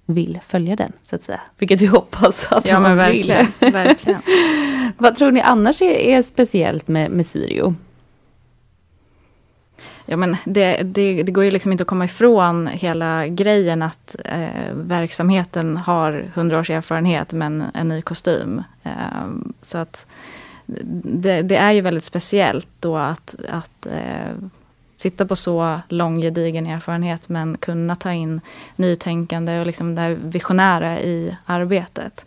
vill 0.06 0.40
följa 0.48 0.76
den, 0.76 0.92
så 1.04 1.16
att 1.16 1.22
säga. 1.22 1.42
Vilket 1.58 1.82
vi 1.82 1.86
hoppas 1.86 2.52
att 2.52 2.66
ja, 2.66 2.80
man 2.80 2.98
verkligen, 2.98 3.48
vill. 3.60 3.74
verkligen. 3.74 4.22
Vad 4.98 5.16
tror 5.16 5.32
ni 5.32 5.42
annars 5.42 5.82
är, 5.82 5.96
är 5.96 6.22
speciellt 6.22 6.88
med, 6.88 7.12
med 7.12 7.26
Sirio? 7.26 7.76
Ja, 10.06 10.18
men 10.18 10.38
det, 10.46 10.84
det, 10.84 11.24
det, 11.24 11.32
går 11.32 11.44
ju 11.44 11.52
liksom 11.52 11.72
inte 11.72 11.82
att 11.82 11.88
komma 11.88 12.06
ifrån 12.06 12.68
hela 12.68 13.28
grejen 13.28 13.82
att 13.82 14.16
eh, 14.26 14.74
verksamheten 14.74 15.78
har 15.78 16.32
hundra 16.34 16.60
års 16.60 16.70
erfarenhet 16.70 17.32
men 17.32 17.64
en 17.74 17.88
ny 17.88 18.02
kostym. 18.02 18.64
Eh, 18.84 18.92
så 19.62 19.78
att 19.78 20.06
det, 21.04 21.42
det, 21.42 21.56
är 21.56 21.72
ju 21.72 21.82
väldigt 21.82 22.04
speciellt 22.04 22.68
då 22.80 22.98
att, 22.98 23.36
att 23.50 23.86
eh, 23.86 24.36
sitta 25.02 25.26
på 25.26 25.36
så 25.36 25.80
lång 25.90 26.22
gedigen 26.22 26.68
erfarenhet 26.68 27.30
men 27.30 27.58
kunna 27.58 27.96
ta 27.96 28.14
in 28.14 28.42
nytänkande 28.76 29.60
och 29.60 29.66
liksom 29.66 29.96
det 29.96 30.16
visionära 30.16 31.02
i 31.02 31.38
arbetet. 31.46 32.26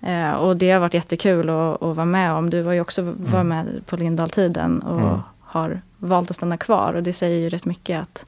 Eh, 0.00 0.32
och 0.32 0.56
det 0.56 0.70
har 0.70 0.80
varit 0.80 0.94
jättekul 0.94 1.50
att, 1.50 1.82
att, 1.82 1.96
vara 1.96 2.04
med 2.06 2.32
om. 2.32 2.50
Du 2.50 2.62
var 2.62 2.72
ju 2.72 2.80
också 2.80 3.02
var 3.02 3.40
mm. 3.40 3.48
med 3.48 3.86
på 3.86 3.96
Lindahl-tiden 3.96 4.82
och 4.82 5.00
mm. 5.00 5.18
har 5.40 5.80
valt 5.98 6.30
att 6.30 6.36
stanna 6.36 6.56
kvar. 6.56 6.94
Och 6.94 7.02
det 7.02 7.12
säger 7.12 7.38
ju 7.38 7.48
rätt 7.48 7.64
mycket 7.64 8.00
att 8.00 8.26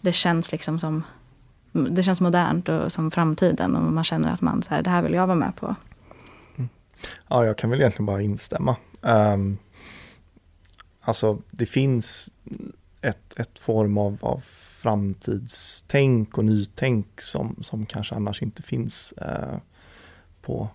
det 0.00 0.12
känns 0.12 0.52
liksom 0.52 0.78
som 0.78 1.02
det 1.72 2.02
känns 2.02 2.20
modernt 2.20 2.68
och 2.68 2.92
som 2.92 3.10
framtiden 3.10 3.76
och 3.76 3.92
man 3.92 4.04
känner 4.04 4.32
att 4.32 4.40
man 4.40 4.62
så 4.62 4.74
här, 4.74 4.82
det 4.82 4.90
här 4.90 5.02
vill 5.02 5.14
jag 5.14 5.26
vara 5.26 5.36
med 5.36 5.56
på. 5.56 5.74
Mm. 6.56 6.68
Ja, 7.28 7.44
jag 7.44 7.58
kan 7.58 7.70
väl 7.70 7.80
egentligen 7.80 8.06
bara 8.06 8.22
instämma. 8.22 8.76
Um, 9.00 9.58
alltså 11.00 11.38
det 11.50 11.66
finns 11.66 12.32
ett, 13.00 13.38
ett 13.38 13.58
form 13.58 13.98
av, 13.98 14.18
av 14.20 14.40
framtidstänk 14.80 16.38
och 16.38 16.44
nytänk 16.44 17.20
som, 17.20 17.56
som 17.60 17.86
kanske 17.86 18.14
annars 18.14 18.42
inte 18.42 18.62
finns 18.62 19.12
eh, 19.12 19.56
på, 20.42 20.68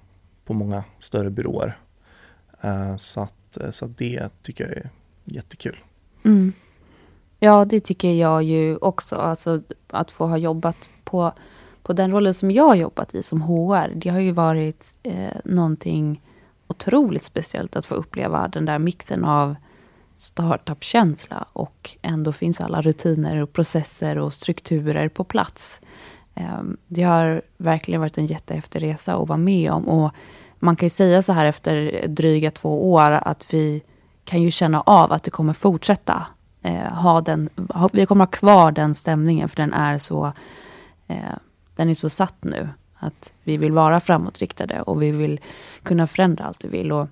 på 0.45 0.53
många 0.53 0.83
större 0.99 1.29
byråer. 1.29 1.77
Eh, 2.61 2.95
så, 2.95 3.21
att, 3.21 3.57
eh, 3.57 3.69
så 3.69 3.85
att 3.85 3.97
det 3.97 4.29
tycker 4.41 4.63
jag 4.63 4.77
är 4.77 4.89
jättekul. 5.23 5.77
Mm. 6.23 6.53
Ja, 7.39 7.65
det 7.65 7.79
tycker 7.79 8.11
jag 8.11 8.43
ju 8.43 8.77
också. 8.77 9.15
Alltså 9.15 9.61
att 9.87 10.11
få 10.11 10.27
ha 10.27 10.37
jobbat 10.37 10.91
på, 11.03 11.31
på 11.83 11.93
den 11.93 12.11
rollen 12.11 12.33
som 12.33 12.51
jag 12.51 12.67
har 12.67 12.75
jobbat 12.75 13.15
i 13.15 13.23
som 13.23 13.41
HR. 13.41 13.95
Det 13.95 14.09
har 14.09 14.19
ju 14.19 14.31
varit 14.31 14.97
eh, 15.03 15.37
någonting 15.45 16.21
otroligt 16.67 17.23
speciellt 17.23 17.75
att 17.75 17.85
få 17.85 17.95
uppleva 17.95 18.47
den 18.47 18.65
där 18.65 18.79
mixen 18.79 19.25
av 19.25 19.55
startup-känsla 20.17 21.45
och 21.53 21.97
ändå 22.01 22.31
finns 22.31 22.61
alla 22.61 22.81
rutiner 22.81 23.41
och 23.41 23.53
processer 23.53 24.17
och 24.17 24.33
strukturer 24.33 25.09
på 25.09 25.23
plats. 25.23 25.81
Ehm, 26.35 26.77
det 26.87 27.03
har 27.03 27.41
verkligen 27.57 28.01
varit 28.01 28.17
en 28.17 28.25
jättehäftig 28.25 28.81
resa 28.81 29.15
att 29.15 29.27
vara 29.27 29.37
med 29.37 29.71
om 29.71 29.87
och 29.87 30.11
man 30.59 30.75
kan 30.75 30.85
ju 30.85 30.89
säga 30.89 31.21
så 31.21 31.33
här 31.33 31.45
efter 31.45 32.05
dryga 32.07 32.51
två 32.51 32.93
år 32.93 33.11
att 33.11 33.53
vi 33.53 33.83
kan 34.23 34.41
ju 34.41 34.51
känna 34.51 34.81
av 34.81 35.11
att 35.11 35.23
det 35.23 35.31
kommer 35.31 35.53
fortsätta 35.53 36.25
eh, 36.61 36.93
ha 36.93 37.21
den, 37.21 37.49
ha, 37.69 37.89
vi 37.93 38.05
kommer 38.05 38.25
ha 38.25 38.31
kvar 38.31 38.71
den 38.71 38.93
stämningen 38.93 39.49
för 39.49 39.57
den 39.57 39.73
är 39.73 39.97
så, 39.97 40.31
eh, 41.07 41.35
den 41.75 41.89
är 41.89 41.93
så 41.93 42.09
satt 42.09 42.43
nu. 42.43 42.69
Att 42.97 43.33
vi 43.43 43.57
vill 43.57 43.71
vara 43.71 43.99
framåtriktade 43.99 44.81
och 44.81 45.01
vi 45.01 45.11
vill 45.11 45.39
kunna 45.83 46.07
förändra 46.07 46.45
allt 46.45 46.63
vi 46.63 46.67
vill. 46.67 46.91
Och 46.91 47.07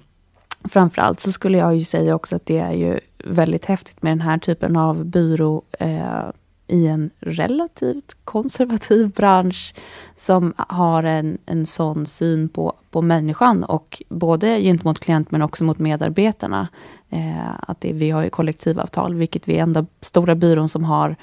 framförallt 0.63 1.19
så 1.19 1.31
skulle 1.31 1.57
jag 1.57 1.75
ju 1.75 1.83
säga 1.83 2.15
också 2.15 2.35
att 2.35 2.45
det 2.45 2.57
är 2.57 2.73
ju 2.73 2.99
väldigt 3.25 3.65
häftigt 3.65 4.03
med 4.03 4.11
den 4.11 4.21
här 4.21 4.37
typen 4.37 4.77
av 4.77 5.05
byrå 5.05 5.61
eh, 5.79 6.29
i 6.67 6.87
en 6.87 7.09
relativt 7.19 8.17
konservativ 8.23 9.09
bransch 9.09 9.73
som 10.15 10.53
har 10.57 11.03
en, 11.03 11.37
en 11.45 11.65
sån 11.65 12.05
syn 12.05 12.49
på, 12.49 12.73
på 12.91 13.01
människan 13.01 13.63
och 13.63 14.03
både 14.09 14.61
gentemot 14.61 14.99
klient 14.99 15.31
men 15.31 15.41
också 15.41 15.63
mot 15.63 15.79
medarbetarna. 15.79 16.67
Eh, 17.09 17.49
att 17.59 17.81
det, 17.81 17.93
vi 17.93 18.09
har 18.09 18.23
ju 18.23 18.29
kollektivavtal, 18.29 19.15
vilket 19.15 19.47
vi 19.47 19.57
är 19.57 19.63
enda 19.63 19.85
stora 20.01 20.35
byrån 20.35 20.69
som 20.69 20.83
har. 20.83 21.15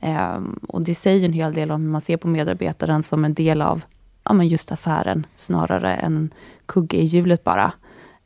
Eh, 0.00 0.38
och 0.68 0.82
det 0.82 0.94
säger 0.94 1.24
en 1.24 1.32
hel 1.32 1.54
del 1.54 1.70
om 1.70 1.82
hur 1.82 1.90
man 1.90 2.00
ser 2.00 2.16
på 2.16 2.28
medarbetaren 2.28 3.02
som 3.02 3.24
en 3.24 3.34
del 3.34 3.62
av 3.62 3.84
ja, 4.24 4.32
men 4.32 4.48
just 4.48 4.72
affären, 4.72 5.26
snarare 5.36 5.94
än 5.94 6.30
kugge 6.66 6.96
i 6.96 7.04
hjulet 7.04 7.44
bara. 7.44 7.72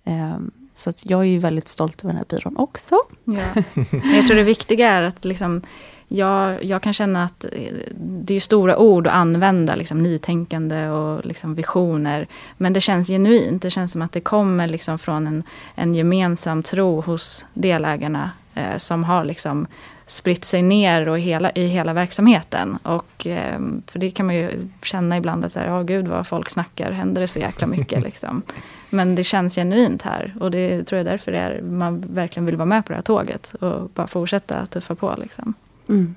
Eh, 0.05 0.37
så 0.83 0.91
att 0.91 1.11
jag 1.11 1.21
är 1.21 1.25
ju 1.25 1.39
väldigt 1.39 1.69
stolt 1.69 2.05
över 2.05 2.15
den 2.15 2.17
här 2.17 2.37
byrån 2.37 2.57
också. 2.57 2.97
Ja. 3.25 3.63
Jag 4.17 4.27
tror 4.27 4.37
det 4.37 4.43
viktiga 4.43 4.91
är 4.91 5.03
att 5.03 5.25
liksom 5.25 5.63
jag, 6.09 6.65
jag 6.65 6.83
kan 6.83 6.93
känna 6.93 7.25
att 7.25 7.45
eh, 7.45 7.73
det 7.97 8.35
är 8.35 8.41
stora 8.41 8.79
ord 8.79 9.07
att 9.07 9.13
använda, 9.13 9.75
liksom, 9.75 10.03
nytänkande 10.03 10.89
och 10.89 11.27
liksom, 11.27 11.55
visioner. 11.55 12.27
Men 12.57 12.73
det 12.73 12.81
känns 12.81 13.09
genuint. 13.09 13.63
Det 13.63 13.71
känns 13.71 13.93
som 13.93 14.03
att 14.03 14.13
det 14.13 14.21
kommer 14.21 14.69
liksom, 14.69 14.99
från 14.99 15.27
en, 15.27 15.43
en 15.75 15.95
gemensam 15.95 16.63
tro 16.63 17.01
hos 17.01 17.47
delägarna 17.55 18.31
eh, 18.55 18.77
som 18.77 19.05
har 19.05 19.25
liksom, 19.25 19.67
spritt 20.07 20.45
sig 20.45 20.63
ner 20.63 21.09
och 21.09 21.19
hela, 21.19 21.51
i 21.51 21.67
hela 21.67 21.93
verksamheten. 21.93 22.79
Och, 22.83 23.27
eh, 23.27 23.61
för 23.87 23.99
det 23.99 24.11
kan 24.11 24.27
man 24.27 24.35
ju 24.35 24.69
känna 24.83 25.17
ibland 25.17 25.45
att, 25.45 25.55
ja 25.55 25.81
oh, 25.81 25.85
gud 25.85 26.09
vad 26.09 26.27
folk 26.27 26.51
snackar, 26.51 26.91
händer 26.91 27.21
det 27.21 27.29
så 27.29 27.39
jäkla 27.39 27.67
mycket 27.67 28.03
liksom. 28.05 28.43
Men 28.91 29.15
det 29.15 29.25
känns 29.25 29.55
genuint 29.55 30.03
här 30.03 30.35
och 30.41 30.51
det 30.51 30.85
tror 30.85 30.97
jag 30.97 31.07
därför 31.07 31.33
är, 31.33 31.63
man 31.63 32.05
verkligen 32.09 32.47
vill 32.47 32.57
vara 32.57 32.67
med 32.67 32.87
på 32.87 32.93
det 32.93 32.97
här 32.97 33.03
tåget 33.03 33.55
och 33.61 33.91
bara 33.95 34.07
fortsätta 34.07 34.67
tuffa 34.67 34.95
på. 34.95 35.15
Liksom. 35.19 35.55
Mm. 35.89 36.15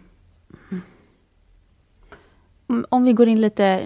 Mm, 2.69 2.86
om 2.89 3.04
vi 3.04 3.13
går 3.13 3.28
in 3.28 3.41
lite, 3.41 3.86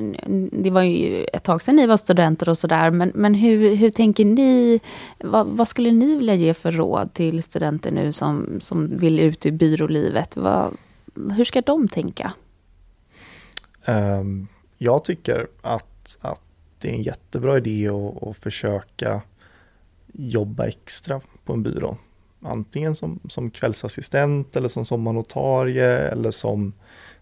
det 0.51 0.69
var 0.69 0.81
ju 0.81 1.23
ett 1.23 1.43
tag 1.43 1.61
sedan 1.61 1.75
ni 1.75 1.87
var 1.87 1.97
studenter 1.97 2.49
och 2.49 2.57
sådär, 2.57 2.91
men, 2.91 3.11
men 3.15 3.33
hur, 3.33 3.75
hur 3.75 3.89
tänker 3.89 4.25
ni? 4.25 4.79
Vad, 5.17 5.47
vad, 5.47 5.67
skulle 5.67 5.91
ni 5.91 6.15
vilja 6.15 6.35
ge 6.35 6.53
för 6.53 6.71
råd 6.71 7.13
till 7.13 7.43
studenter 7.43 7.91
nu 7.91 8.11
som, 8.11 8.57
som 8.61 8.97
vill 8.97 9.19
ut 9.19 9.45
i 9.45 9.51
byrålivet? 9.51 10.37
Vad, 10.37 10.77
hur 11.15 11.45
ska 11.45 11.61
de 11.61 11.87
tänka? 11.87 12.33
Ehm, 13.85 14.47
jag 14.77 15.03
tycker 15.03 15.47
att, 15.61 16.17
att 16.21 16.41
det 16.77 16.89
är 16.89 16.93
en 16.93 17.03
jättebra 17.03 17.57
idé 17.57 17.89
att, 17.89 18.27
att 18.27 18.37
försöka 18.37 19.21
jobba 20.13 20.67
extra 20.67 21.21
på 21.45 21.53
en 21.53 21.63
byrå 21.63 21.97
antingen 22.41 22.95
som, 22.95 23.19
som 23.29 23.51
kvällsassistent 23.51 24.55
eller 24.55 24.67
som 24.67 24.85
sommarnotarie 24.85 25.97
eller 25.97 26.31
som, 26.31 26.73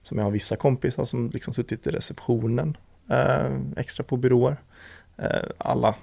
som 0.08 0.17
jag 0.17 0.26
har 0.26 0.32
vissa 0.32 0.56
kompisar 0.56 1.06
som 1.06 1.30
liksom 1.30 1.54
suttit 1.54 1.88
i 1.88 1.89
receptionen 1.89 2.78
eh, 3.10 3.60
extra 3.78 4.04
på 4.04 4.17
byråer. 4.17 4.58
Eh, 5.17 5.50
alla, 5.58 5.96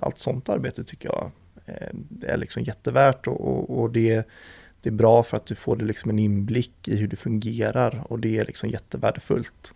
allt 0.00 0.18
sånt 0.18 0.48
arbete 0.48 0.84
tycker 0.84 1.08
jag 1.08 1.30
eh, 1.66 2.30
är 2.30 2.36
liksom 2.36 2.62
jättevärt 2.62 3.26
och, 3.26 3.40
och, 3.40 3.80
och, 3.80 3.90
det, 3.90 4.28
det 4.80 4.88
är 4.88 4.92
bra 4.92 5.22
för 5.22 5.36
att 5.36 5.46
du 5.46 5.54
får 5.54 5.76
liksom 5.76 6.10
en 6.10 6.18
inblick 6.18 6.88
i 6.88 6.96
hur 6.96 7.08
det 7.08 7.16
fungerar 7.16 8.02
och 8.08 8.18
det 8.18 8.38
är 8.38 8.44
liksom 8.44 8.70
jättevärdefullt. 8.70 9.74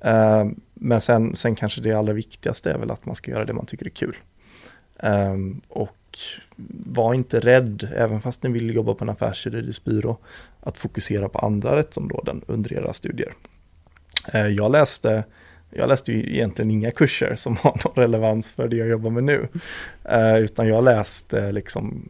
Eh, 0.00 0.46
men 0.74 1.00
sen, 1.00 1.34
sen 1.34 1.54
kanske 1.54 1.80
det 1.80 1.92
allra 1.92 2.12
viktigaste 2.12 2.72
är 2.72 2.78
väl 2.78 2.90
att 2.90 3.06
man 3.06 3.14
ska 3.14 3.30
göra 3.30 3.44
det 3.44 3.52
man 3.52 3.66
tycker 3.66 3.86
är 3.86 3.90
kul. 3.90 4.16
Eh, 4.96 5.36
och 5.68 5.97
var 6.86 7.14
inte 7.14 7.40
rädd, 7.40 7.88
även 7.96 8.20
fast 8.20 8.42
ni 8.42 8.50
vill 8.50 8.74
jobba 8.74 8.94
på 8.94 9.04
en 9.04 9.10
affärsjuridisk 9.10 9.84
byrå, 9.84 10.18
att 10.60 10.78
fokusera 10.78 11.28
på 11.28 11.38
andra 11.38 11.76
rättsområden 11.76 12.42
under 12.46 12.72
era 12.72 12.94
studier. 12.94 13.32
Eh, 14.32 14.46
jag 14.46 14.72
läste 14.72 15.24
jag 15.70 15.88
läste 15.88 16.12
ju 16.12 16.36
egentligen 16.36 16.70
inga 16.70 16.90
kurser 16.90 17.34
som 17.34 17.56
har 17.56 17.80
någon 17.84 17.94
relevans 17.94 18.52
för 18.52 18.68
det 18.68 18.76
jag 18.76 18.88
jobbar 18.88 19.10
med 19.10 19.24
nu. 19.24 19.48
Eh, 20.04 20.38
utan 20.38 20.68
jag 20.68 20.84
läste 20.84 21.40
eh, 21.40 21.52
liksom, 21.52 22.08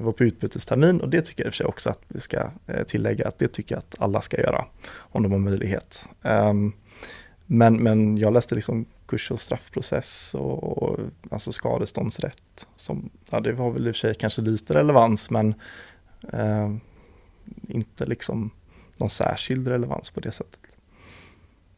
var 0.00 0.12
på 0.12 0.24
utbytestermin 0.24 1.00
och 1.00 1.08
det 1.08 1.20
tycker 1.20 1.44
jag 1.44 1.46
i 1.46 1.50
och 1.50 1.52
för 1.52 1.56
sig 1.56 1.66
också 1.66 1.90
att 1.90 2.00
vi 2.08 2.20
ska 2.20 2.50
tillägga 2.86 3.28
att 3.28 3.38
det 3.38 3.48
tycker 3.48 3.74
jag 3.74 3.78
att 3.78 3.94
alla 3.98 4.20
ska 4.20 4.40
göra 4.40 4.64
om 4.96 5.22
de 5.22 5.32
har 5.32 5.38
möjlighet. 5.38 6.06
Ehm, 6.22 6.72
men, 7.46 7.76
men 7.76 8.18
jag 8.18 8.32
läste 8.32 8.54
liksom 8.54 8.86
kurs 9.06 9.30
och 9.30 9.40
straffprocess 9.40 10.34
och, 10.34 10.82
och 10.82 11.00
alltså 11.30 11.52
skadeståndsrätt. 11.52 12.66
Som, 12.76 13.10
ja, 13.30 13.40
det 13.40 13.52
var 13.52 13.70
väl 13.70 13.88
i 13.88 13.90
och 13.90 13.94
för 13.94 14.00
sig 14.00 14.14
kanske 14.14 14.42
lite 14.42 14.74
relevans 14.74 15.30
men 15.30 15.54
eh, 16.32 16.74
inte 17.68 18.04
liksom 18.04 18.50
någon 18.96 19.10
särskild 19.10 19.68
relevans 19.68 20.10
på 20.10 20.20
det 20.20 20.32
sättet. 20.32 20.73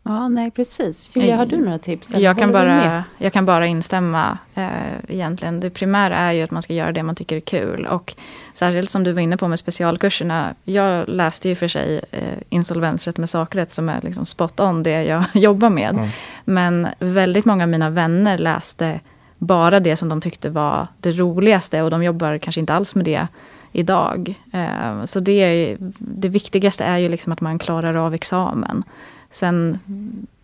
Ja, 0.09 0.29
nej 0.29 0.51
precis. 0.51 1.17
Julia, 1.17 1.37
har 1.37 1.47
du 1.47 1.57
några 1.57 1.79
tips? 1.79 2.11
Jag 2.11 2.39
kan, 2.39 2.53
bara, 2.53 3.05
jag 3.19 3.33
kan 3.33 3.47
bara 3.47 3.67
instämma 3.67 4.39
eh, 4.55 4.69
egentligen. 5.09 5.61
Det 5.61 5.71
primära 5.71 6.17
är 6.17 6.33
ju 6.33 6.43
att 6.43 6.51
man 6.51 6.63
ska 6.63 6.75
göra 6.75 6.93
det 6.93 7.03
man 7.03 7.15
tycker 7.15 7.37
är 7.37 7.41
kul. 7.41 7.87
Och 7.87 8.15
särskilt 8.53 8.91
som 8.91 9.05
du 9.05 9.13
var 9.13 9.21
inne 9.21 9.37
på 9.37 9.49
med 9.49 9.59
specialkurserna. 9.59 10.55
Jag 10.65 11.09
läste 11.09 11.49
ju 11.49 11.55
för 11.55 11.69
sig 11.69 12.05
eh, 12.11 12.39
insolvensrätt 12.49 13.19
med 13.19 13.31
sakrätt 13.31 13.73
som 13.73 13.89
är 13.89 14.01
liksom 14.01 14.27
spot 14.27 14.61
on 14.61 14.83
det 14.83 15.03
jag 15.03 15.25
jobbar 15.35 15.71
med. 15.71 15.91
Mm. 15.91 16.09
Men 16.45 16.89
väldigt 16.99 17.45
många 17.45 17.65
av 17.65 17.69
mina 17.69 17.91
vänner 17.91 18.39
läste 18.39 19.01
bara 19.39 19.81
det 19.81 19.97
som 19.97 20.09
de 20.09 20.21
tyckte 20.21 20.51
var 20.51 20.87
det 21.01 21.13
roligaste 21.13 21.83
och 21.83 21.91
de 21.91 22.05
jobbar 22.05 22.39
kanske 22.39 22.61
inte 22.61 22.75
alls 22.75 22.95
med 22.95 23.05
det 23.05 23.27
idag. 23.73 24.35
Eh, 24.53 25.05
så 25.05 25.21
det, 25.21 25.77
det 25.99 26.29
viktigaste 26.29 26.85
är 26.85 26.99
ju 26.99 27.09
liksom 27.09 27.33
att 27.33 27.41
man 27.41 27.59
klarar 27.59 27.95
av 27.95 28.15
examen. 28.15 28.85
Sen 29.37 29.79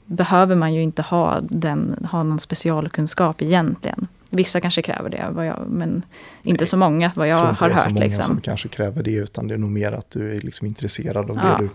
behöver 0.07 0.57
man 0.57 0.75
ju 0.75 0.83
inte 0.83 1.03
ha, 1.03 1.41
den, 1.41 2.07
ha 2.11 2.23
någon 2.23 2.41
specialkunskap 2.41 3.43
egentligen. 3.43 4.09
Vissa 4.31 4.61
kanske 4.61 4.83
kräver 4.83 5.11
det, 5.11 5.45
jag, 5.45 5.67
men 5.69 6.03
inte 6.43 6.63
Nej, 6.63 6.67
så 6.67 6.77
många 6.77 7.13
vad 7.15 7.29
jag, 7.29 7.39
jag 7.39 7.45
har 7.45 7.53
hört. 7.53 7.61
Det 7.61 7.67
är 7.67 7.85
så 7.85 7.91
många 7.91 8.05
liksom. 8.05 8.25
som 8.25 8.41
kanske 8.41 8.69
kräver 8.69 9.03
det, 9.03 9.11
utan 9.11 9.49
det 9.49 9.55
är 9.55 9.59
nog 9.59 9.71
mer 9.71 9.93
att 9.93 10.11
du 10.11 10.33
är 10.33 10.37
liksom 10.37 10.67
intresserad 10.67 11.31
av 11.31 11.37
ja. 11.37 11.43
det, 11.43 11.65
du, 11.65 11.71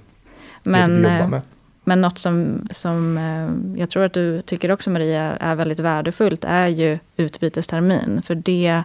men, 0.63 0.89
det 0.89 1.10
du 1.10 1.15
jobbar 1.15 1.27
med. 1.27 1.41
Men 1.84 2.01
något 2.01 2.17
som, 2.17 2.67
som 2.71 3.17
eh, 3.17 3.80
jag 3.80 3.89
tror 3.89 4.03
att 4.03 4.13
du 4.13 4.41
tycker 4.41 4.71
också 4.71 4.89
Maria 4.89 5.23
är 5.23 5.56
väldigt 5.56 5.80
värdefullt 5.80 6.43
är 6.43 6.67
ju 6.67 6.99
utbytestermin. 7.17 8.21
För 8.25 8.36
det 8.36 8.84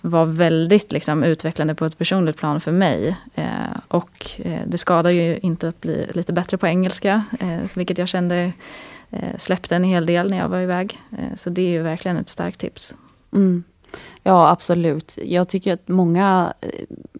var 0.00 0.26
väldigt 0.26 0.92
liksom, 0.92 1.22
utvecklande 1.24 1.74
på 1.74 1.84
ett 1.84 1.98
personligt 1.98 2.36
plan 2.36 2.60
för 2.60 2.72
mig. 2.72 3.16
Eh, 3.34 3.46
och 3.88 4.30
eh, 4.36 4.60
det 4.66 4.78
skadar 4.78 5.10
ju 5.10 5.38
inte 5.38 5.68
att 5.68 5.80
bli 5.80 6.06
lite 6.14 6.32
bättre 6.32 6.58
på 6.58 6.66
engelska, 6.66 7.24
eh, 7.40 7.76
vilket 7.76 7.98
jag 7.98 8.08
kände 8.08 8.52
eh, 9.10 9.36
släppte 9.38 9.76
en 9.76 9.84
hel 9.84 10.06
del 10.06 10.30
när 10.30 10.38
jag 10.38 10.48
var 10.48 10.60
iväg. 10.60 11.00
Eh, 11.10 11.36
så 11.36 11.50
det 11.50 11.62
är 11.62 11.70
ju 11.70 11.82
verkligen 11.82 12.16
ett 12.16 12.28
starkt 12.28 12.60
tips. 12.60 12.94
Mm. 13.32 13.64
Ja, 14.22 14.50
absolut. 14.50 15.18
Jag 15.22 15.48
tycker 15.48 15.72
att 15.72 15.88
många, 15.88 16.52
eh, 16.60 16.68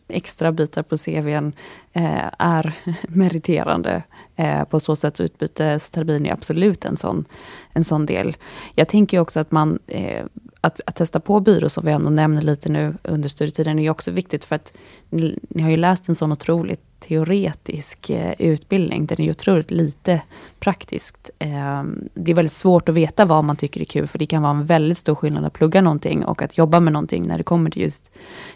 extra 0.09 0.53
bitar 0.53 0.83
på 0.83 0.97
CVn 0.97 1.53
eh, 1.93 2.31
är 2.39 2.75
meriterande. 3.09 4.03
Eh, 4.37 4.65
på 4.65 4.81
så 4.81 4.97
sätt 4.97 5.21
utbytestermin 5.21 6.27
är 6.27 6.33
absolut 6.33 6.85
en 6.85 6.97
sån, 6.97 7.25
en 7.73 7.85
sån 7.85 8.07
del. 8.07 8.37
Jag 8.75 8.89
tänker 8.89 9.19
också 9.21 9.41
att 9.41 9.51
man 9.51 9.79
eh, 9.87 10.25
att, 10.61 10.81
att, 10.87 10.97
testa 10.97 11.21
på 11.21 11.41
byrå, 11.41 11.69
som 11.69 11.85
vi 11.85 11.93
ändå 11.93 12.11
nämner 12.11 12.43
lite 12.43 12.69
nu 12.69 12.95
under 13.03 13.29
studietiden, 13.29 13.79
är 13.79 13.91
också 13.91 14.11
viktigt 14.11 14.45
för 14.45 14.57
att 14.57 14.77
ni, 15.11 15.39
ni 15.49 15.63
har 15.63 15.71
ju 15.71 15.77
läst 15.77 16.09
en 16.09 16.15
sån 16.15 16.33
otroligt 16.33 16.88
teoretisk 17.01 18.11
eh, 18.11 18.35
utbildning. 18.39 19.07
Den 19.07 19.21
är 19.21 19.31
otroligt 19.31 19.71
lite 19.71 20.21
praktiskt. 20.61 21.31
Eh, 21.39 21.83
det 22.15 22.31
är 22.31 22.35
väldigt 22.35 22.53
svårt 22.53 22.89
att 22.89 22.95
veta 22.95 23.25
vad 23.25 23.45
man 23.45 23.57
tycker 23.57 23.81
är 23.81 23.85
kul, 23.85 24.07
för 24.07 24.19
det 24.19 24.27
kan 24.27 24.43
vara 24.43 24.51
en 24.51 24.65
väldigt 24.65 24.99
stor 24.99 25.15
skillnad 25.15 25.45
att 25.45 25.53
plugga 25.53 25.81
någonting 25.81 26.25
och 26.25 26.43
att 26.43 26.59
jobba 26.59 26.81
med 26.81 26.93
någonting 26.93 27.27
när 27.27 27.39
det 27.39 27.45
kommer 27.45 27.71
till 27.71 27.83
just 27.83 28.11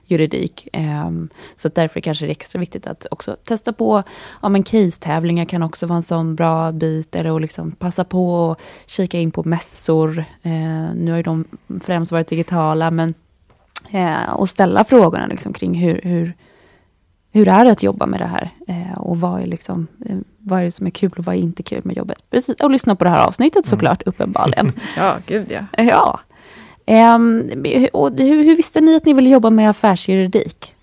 juridik. 0.05 0.69
Eh, 0.73 1.11
så 1.57 1.69
därför 1.69 2.01
kanske 2.01 2.25
det 2.25 2.29
är 2.29 2.31
extra 2.31 2.59
viktigt 2.61 2.87
att 2.87 3.07
också 3.11 3.37
testa 3.49 3.73
på, 3.73 4.03
ja 4.43 4.49
men 4.49 4.63
case-tävlingar 4.63 5.45
kan 5.45 5.63
också 5.63 5.87
vara 5.87 5.97
en 5.97 6.03
sån 6.03 6.35
bra 6.35 6.73
bit, 6.73 7.17
eller 7.17 7.37
att 7.37 7.43
liksom 7.43 7.73
passa 7.73 8.05
på 8.05 8.51
att 8.51 8.91
kika 8.91 9.19
in 9.19 9.31
på 9.31 9.45
mässor. 9.45 10.25
Eh, 10.43 10.95
nu 10.95 11.11
har 11.11 11.17
ju 11.17 11.23
de 11.23 11.45
främst 11.85 12.13
varit 12.13 12.29
digitala, 12.29 12.91
men 12.91 13.15
eh, 13.91 14.33
och 14.33 14.49
ställa 14.49 14.85
frågorna 14.85 15.27
liksom 15.27 15.53
kring 15.53 15.75
hur, 15.75 16.01
hur 16.03 16.35
hur 17.33 17.49
är 17.49 17.65
det 17.65 17.71
att 17.71 17.83
jobba 17.83 18.07
med 18.07 18.21
det 18.21 18.27
här? 18.27 18.51
Eh, 18.69 18.99
och 18.99 19.21
vad 19.21 19.43
är, 19.43 19.47
liksom, 19.47 19.87
eh, 20.07 20.17
vad 20.39 20.61
är 20.61 20.65
det 20.65 20.71
som 20.71 20.87
är 20.87 20.91
kul 20.91 21.13
och 21.17 21.25
vad 21.25 21.35
är 21.35 21.39
inte 21.39 21.63
kul 21.63 21.81
med 21.85 21.97
jobbet? 21.97 22.31
Precis, 22.31 22.61
och 22.61 22.71
lyssna 22.71 22.97
på 22.97 23.05
det 23.05 23.11
här 23.11 23.27
avsnittet 23.27 23.67
mm. 23.67 23.71
såklart, 23.71 24.03
uppenbarligen. 24.07 24.73
ja, 24.97 25.17
gud 25.27 25.51
ja. 25.51 25.85
Ja. 25.85 26.21
Eh, 26.87 27.15
och 27.93 28.11
hur, 28.11 28.45
hur, 28.45 28.57
visste 28.57 28.81
ni 28.81 28.97
att 28.97 29.05
ni 29.05 29.13
ville 29.13 29.31
jobba 29.31 29.51
med 29.51 29.71
affärsjuridik? 29.71 30.75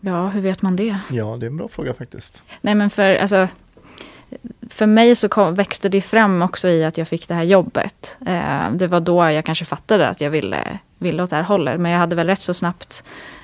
Ja, 0.00 0.28
hur 0.28 0.40
vet 0.40 0.62
man 0.62 0.76
det? 0.76 0.98
Ja, 1.10 1.36
det 1.36 1.46
är 1.46 1.50
en 1.50 1.56
bra 1.56 1.68
fråga 1.68 1.94
faktiskt. 1.94 2.42
Nej, 2.60 2.74
men 2.74 2.90
för, 2.90 3.14
alltså, 3.14 3.48
för 4.70 4.86
mig 4.86 5.14
så 5.14 5.28
kom, 5.28 5.54
växte 5.54 5.88
det 5.88 6.00
fram 6.00 6.42
också 6.42 6.68
i 6.68 6.84
att 6.84 6.98
jag 6.98 7.08
fick 7.08 7.28
det 7.28 7.34
här 7.34 7.42
jobbet. 7.42 8.16
Eh, 8.26 8.70
det 8.72 8.86
var 8.86 9.00
då 9.00 9.30
jag 9.30 9.44
kanske 9.44 9.64
fattade 9.64 10.08
att 10.08 10.20
jag 10.20 10.30
ville, 10.30 10.78
ville 10.98 11.22
åt 11.22 11.30
det 11.30 11.36
här 11.36 11.42
hållet. 11.42 11.80
Men 11.80 11.92
jag 11.92 11.98
hade 11.98 12.16
väl 12.16 12.26
rätt 12.26 12.40
så 12.40 12.54
snabbt 12.54 13.04
eh, 13.04 13.35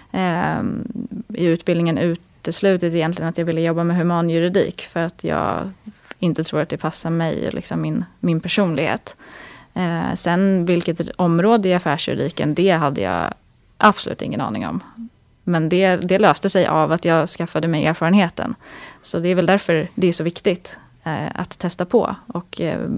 i 1.29 1.45
utbildningen 1.45 1.99
uteslutit 1.99 2.95
egentligen 2.95 3.29
att 3.29 3.39
jag 3.39 3.45
ville 3.45 3.61
jobba 3.61 3.85
med 3.85 3.97
humanjuridik. 3.97 4.83
För 4.83 5.01
att 5.01 5.25
jag 5.25 5.71
inte 6.19 6.45
tror 6.45 6.61
att 6.61 6.69
det 6.69 6.77
passar 6.77 7.11
mig, 7.11 7.51
liksom 7.53 7.81
min, 7.81 8.05
min 8.21 8.41
personlighet. 8.41 9.17
Eh, 9.75 10.15
sen 10.15 10.65
vilket 10.65 11.11
område 11.17 11.69
i 11.69 11.75
affärsjuridiken, 11.75 12.55
det 12.55 12.71
hade 12.71 13.01
jag 13.01 13.35
absolut 13.77 14.23
ingen 14.23 14.41
aning 14.41 14.67
om. 14.67 14.81
Men 15.45 15.69
det, 15.69 15.97
det 15.97 16.19
löste 16.19 16.51
sig 16.51 16.67
av 16.67 16.93
att 16.93 17.05
jag 17.05 17.29
skaffade 17.29 17.69
mig 17.69 17.87
erfarenheten. 17.87 18.55
Så 19.03 19.19
det 19.19 19.29
är 19.29 19.35
väl 19.35 19.47
därför 19.47 19.89
det 19.95 20.09
är 20.09 20.13
så 20.13 20.25
viktigt 20.25 20.79
eh, 21.05 21.27
att 21.35 21.59
testa 21.59 21.85
på. 21.85 22.17
Och 22.27 22.61
eh, 22.61 22.89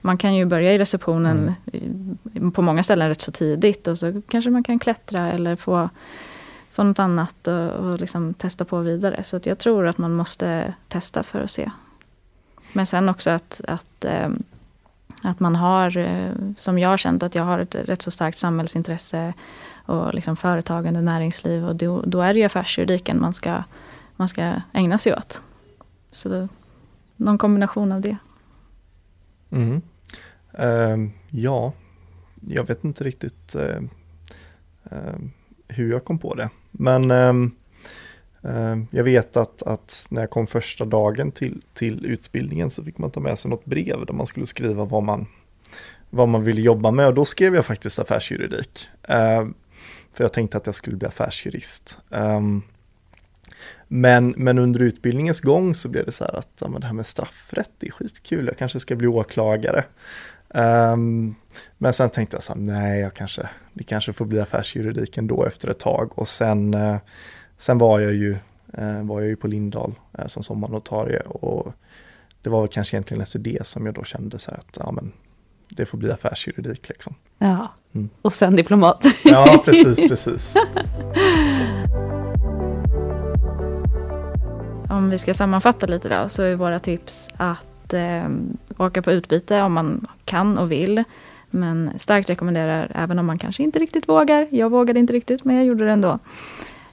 man 0.00 0.18
kan 0.18 0.34
ju 0.34 0.44
börja 0.44 0.72
i 0.72 0.78
receptionen 0.78 1.54
mm. 1.72 2.52
på 2.52 2.62
många 2.62 2.82
ställen 2.82 3.08
rätt 3.08 3.20
så 3.20 3.32
tidigt 3.32 3.88
och 3.88 3.98
så 3.98 4.22
kanske 4.28 4.50
man 4.50 4.64
kan 4.64 4.78
klättra 4.78 5.32
eller 5.32 5.56
få 5.56 5.90
få 6.74 6.82
något 6.82 6.98
annat 6.98 7.48
och, 7.48 7.70
och 7.70 8.00
liksom 8.00 8.34
testa 8.34 8.64
på 8.64 8.78
vidare. 8.78 9.22
Så 9.22 9.40
jag 9.42 9.58
tror 9.58 9.86
att 9.86 9.98
man 9.98 10.12
måste 10.12 10.74
testa 10.88 11.22
för 11.22 11.40
att 11.40 11.50
se. 11.50 11.70
Men 12.72 12.86
sen 12.86 13.08
också 13.08 13.30
att, 13.30 13.60
att, 13.68 14.04
eh, 14.04 14.28
att 15.22 15.40
man 15.40 15.56
har, 15.56 15.96
eh, 15.96 16.30
som 16.56 16.78
jag 16.78 16.88
har 16.88 16.96
känt, 16.96 17.22
att 17.22 17.34
jag 17.34 17.44
har 17.44 17.58
ett 17.58 17.74
rätt 17.74 18.02
så 18.02 18.10
starkt 18.10 18.38
samhällsintresse 18.38 19.34
och 19.86 20.14
liksom 20.14 20.36
företagande, 20.36 21.00
näringsliv 21.00 21.64
och 21.64 21.76
då, 21.76 22.02
då 22.06 22.20
är 22.20 22.34
det 22.34 22.40
ju 22.40 22.46
affärsjuridiken 22.46 23.20
man 23.20 23.32
ska, 23.32 23.62
man 24.16 24.28
ska 24.28 24.54
ägna 24.72 24.98
sig 24.98 25.14
åt. 25.14 25.42
Så 26.12 26.28
då, 26.28 26.48
någon 27.16 27.38
kombination 27.38 27.92
av 27.92 28.00
det. 28.00 28.16
Mm. 29.50 29.82
Uh, 30.58 31.10
ja, 31.30 31.72
jag 32.40 32.66
vet 32.66 32.84
inte 32.84 33.04
riktigt 33.04 33.56
uh, 33.56 33.82
uh, 34.92 35.28
hur 35.74 35.90
jag 35.90 36.04
kom 36.04 36.18
på 36.18 36.34
det. 36.34 36.50
Men 36.70 37.10
eh, 37.10 37.34
eh, 38.52 38.78
jag 38.90 39.04
vet 39.04 39.36
att, 39.36 39.62
att, 39.62 40.06
när 40.10 40.22
jag 40.22 40.30
kom 40.30 40.46
första 40.46 40.84
dagen 40.84 41.32
till, 41.32 41.62
till 41.74 42.06
utbildningen 42.06 42.70
så 42.70 42.84
fick 42.84 42.98
man 42.98 43.10
ta 43.10 43.20
med 43.20 43.38
sig 43.38 43.50
något 43.50 43.64
brev 43.64 44.06
där 44.06 44.14
man 44.14 44.26
skulle 44.26 44.46
skriva 44.46 44.84
vad 44.84 45.02
man, 45.02 45.26
vad 46.10 46.28
man 46.28 46.44
ville 46.44 46.60
jobba 46.60 46.90
med 46.90 47.06
och 47.06 47.14
då 47.14 47.24
skrev 47.24 47.54
jag 47.54 47.66
faktiskt 47.66 47.98
affärsjuridik. 47.98 48.88
Eh, 49.02 49.46
för 50.12 50.24
jag 50.24 50.32
tänkte 50.32 50.56
att 50.56 50.66
jag 50.66 50.74
skulle 50.74 50.96
bli 50.96 51.08
affärsjurist. 51.08 51.98
Eh, 52.10 52.40
men, 53.88 54.34
men 54.36 54.58
under 54.58 54.82
utbildningens 54.82 55.40
gång 55.40 55.74
så 55.74 55.88
blev 55.88 56.06
det 56.06 56.12
så 56.12 56.24
här 56.24 56.34
att 56.38 56.48
ja, 56.60 56.68
men 56.68 56.80
det 56.80 56.86
här 56.86 56.94
med 56.94 57.06
straffrätt 57.06 57.82
är 57.82 57.90
skitkul, 57.90 58.46
jag 58.46 58.58
kanske 58.58 58.80
ska 58.80 58.96
bli 58.96 59.06
åklagare. 59.06 59.84
Um, 60.54 61.34
men 61.78 61.92
sen 61.92 62.10
tänkte 62.10 62.36
jag 62.36 62.42
så 62.42 62.52
här, 62.52 62.60
nej, 62.60 63.00
jag 63.00 63.14
kanske, 63.14 63.48
det 63.72 63.84
kanske 63.84 64.12
får 64.12 64.24
bli 64.24 64.40
affärsjuridik 64.40 65.16
ändå 65.16 65.44
efter 65.44 65.70
ett 65.70 65.78
tag. 65.78 66.18
Och 66.18 66.28
sen, 66.28 66.74
uh, 66.74 66.96
sen 67.58 67.78
var, 67.78 68.00
jag 68.00 68.12
ju, 68.12 68.36
uh, 68.78 69.02
var 69.02 69.20
jag 69.20 69.28
ju 69.28 69.36
på 69.36 69.46
Lindahl 69.46 69.94
uh, 70.18 70.26
som 70.26 70.42
sommarnotarie 70.42 71.20
och 71.20 71.72
det 72.42 72.50
var 72.50 72.66
kanske 72.66 72.96
egentligen 72.96 73.20
efter 73.20 73.38
det 73.38 73.66
som 73.66 73.86
jag 73.86 73.94
då 73.94 74.04
kände 74.04 74.38
så 74.38 74.50
här 74.50 74.58
att 74.58 74.78
ja, 74.80 74.92
men 74.92 75.12
det 75.68 75.86
får 75.86 75.98
bli 75.98 76.12
affärsjuridik 76.12 76.88
liksom. 76.88 77.14
Ja, 77.38 77.72
mm. 77.92 78.10
och 78.22 78.32
sen 78.32 78.56
diplomat. 78.56 79.04
ja, 79.24 79.62
precis, 79.64 80.08
precis. 80.08 80.56
Så. 81.50 81.60
Om 84.90 85.10
vi 85.10 85.18
ska 85.18 85.34
sammanfatta 85.34 85.86
lite 85.86 86.08
då, 86.08 86.28
så 86.28 86.42
är 86.42 86.54
våra 86.54 86.78
tips 86.78 87.28
att 87.84 87.94
eh, 87.94 88.28
åka 88.78 89.02
på 89.02 89.12
utbyte 89.12 89.62
om 89.62 89.72
man 89.72 90.06
kan 90.24 90.58
och 90.58 90.72
vill. 90.72 91.04
Men 91.50 91.90
starkt 91.96 92.30
rekommenderar 92.30 92.92
även 92.94 93.18
om 93.18 93.26
man 93.26 93.38
kanske 93.38 93.62
inte 93.62 93.78
riktigt 93.78 94.08
vågar. 94.08 94.48
Jag 94.50 94.70
vågade 94.70 95.00
inte 95.00 95.12
riktigt 95.12 95.44
men 95.44 95.56
jag 95.56 95.64
gjorde 95.64 95.84
det 95.84 95.92
ändå. 95.92 96.18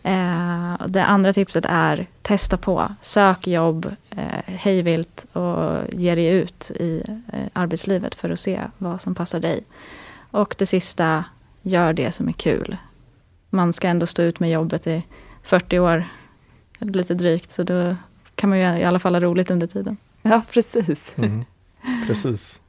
Eh, 0.03 0.87
det 0.87 1.03
andra 1.03 1.33
tipset 1.33 1.65
är 1.69 2.07
testa 2.21 2.57
på. 2.57 2.95
Sök 3.01 3.47
jobb 3.47 3.95
eh, 4.09 4.43
hejvilt 4.45 5.25
och 5.33 5.79
ge 5.91 6.15
dig 6.15 6.27
ut 6.27 6.71
i 6.71 7.03
eh, 7.33 7.47
arbetslivet 7.53 8.15
för 8.15 8.29
att 8.29 8.39
se 8.39 8.61
vad 8.77 9.01
som 9.01 9.15
passar 9.15 9.39
dig. 9.39 9.63
Och 10.31 10.55
det 10.57 10.65
sista, 10.65 11.23
gör 11.61 11.93
det 11.93 12.11
som 12.11 12.27
är 12.27 12.33
kul. 12.33 12.77
Man 13.49 13.73
ska 13.73 13.87
ändå 13.87 14.05
stå 14.05 14.21
ut 14.21 14.39
med 14.39 14.51
jobbet 14.51 14.87
i 14.87 15.03
40 15.43 15.79
år, 15.79 16.03
lite 16.79 17.13
drygt, 17.13 17.51
så 17.51 17.63
då 17.63 17.95
kan 18.35 18.49
man 18.49 18.59
ju 18.59 18.65
i 18.65 18.83
alla 18.83 18.99
fall 18.99 19.15
ha 19.15 19.19
roligt 19.19 19.51
under 19.51 19.67
tiden. 19.67 19.97
Ja, 20.23 20.41
precis. 20.51 21.13
Mm. 21.17 21.45
Precis. 22.07 22.61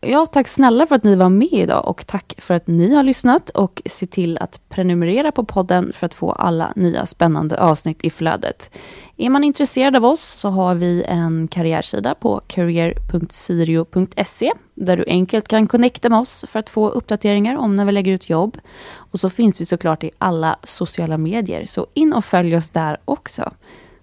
Ja, 0.00 0.26
tack 0.26 0.48
snälla 0.48 0.86
för 0.86 0.94
att 0.94 1.04
ni 1.04 1.16
var 1.16 1.28
med 1.28 1.52
idag 1.52 1.88
och 1.88 2.06
tack 2.06 2.34
för 2.38 2.54
att 2.54 2.66
ni 2.66 2.94
har 2.94 3.02
lyssnat 3.02 3.50
och 3.50 3.82
se 3.86 4.06
till 4.06 4.38
att 4.38 4.68
prenumerera 4.68 5.32
på 5.32 5.44
podden 5.44 5.92
för 5.92 6.06
att 6.06 6.14
få 6.14 6.32
alla 6.32 6.72
nya 6.76 7.06
spännande 7.06 7.60
avsnitt 7.60 8.04
i 8.04 8.10
flödet. 8.10 8.70
Är 9.16 9.30
man 9.30 9.44
intresserad 9.44 9.96
av 9.96 10.04
oss 10.04 10.20
så 10.20 10.48
har 10.48 10.74
vi 10.74 11.02
en 11.02 11.48
karriärsida 11.48 12.14
på 12.14 12.40
career.sirio.se 12.46 14.52
där 14.74 14.96
du 14.96 15.04
enkelt 15.06 15.48
kan 15.48 15.66
connecta 15.66 16.08
med 16.08 16.18
oss 16.18 16.44
för 16.48 16.58
att 16.58 16.70
få 16.70 16.88
uppdateringar 16.88 17.56
om 17.56 17.76
när 17.76 17.84
vi 17.84 17.92
lägger 17.92 18.12
ut 18.12 18.28
jobb. 18.28 18.58
Och 18.94 19.20
så 19.20 19.30
finns 19.30 19.60
vi 19.60 19.64
såklart 19.64 20.04
i 20.04 20.10
alla 20.18 20.58
sociala 20.62 21.18
medier, 21.18 21.66
så 21.66 21.86
in 21.94 22.12
och 22.12 22.24
följ 22.24 22.56
oss 22.56 22.70
där 22.70 22.96
också. 23.04 23.52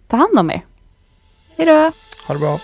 Ta 0.07 0.17
hand 0.17 0.39
om 0.39 0.51
er! 0.51 0.61
Hej 1.57 1.65
då! 1.65 1.91
Ha 2.27 2.33
det 2.33 2.39
bra! 2.39 2.59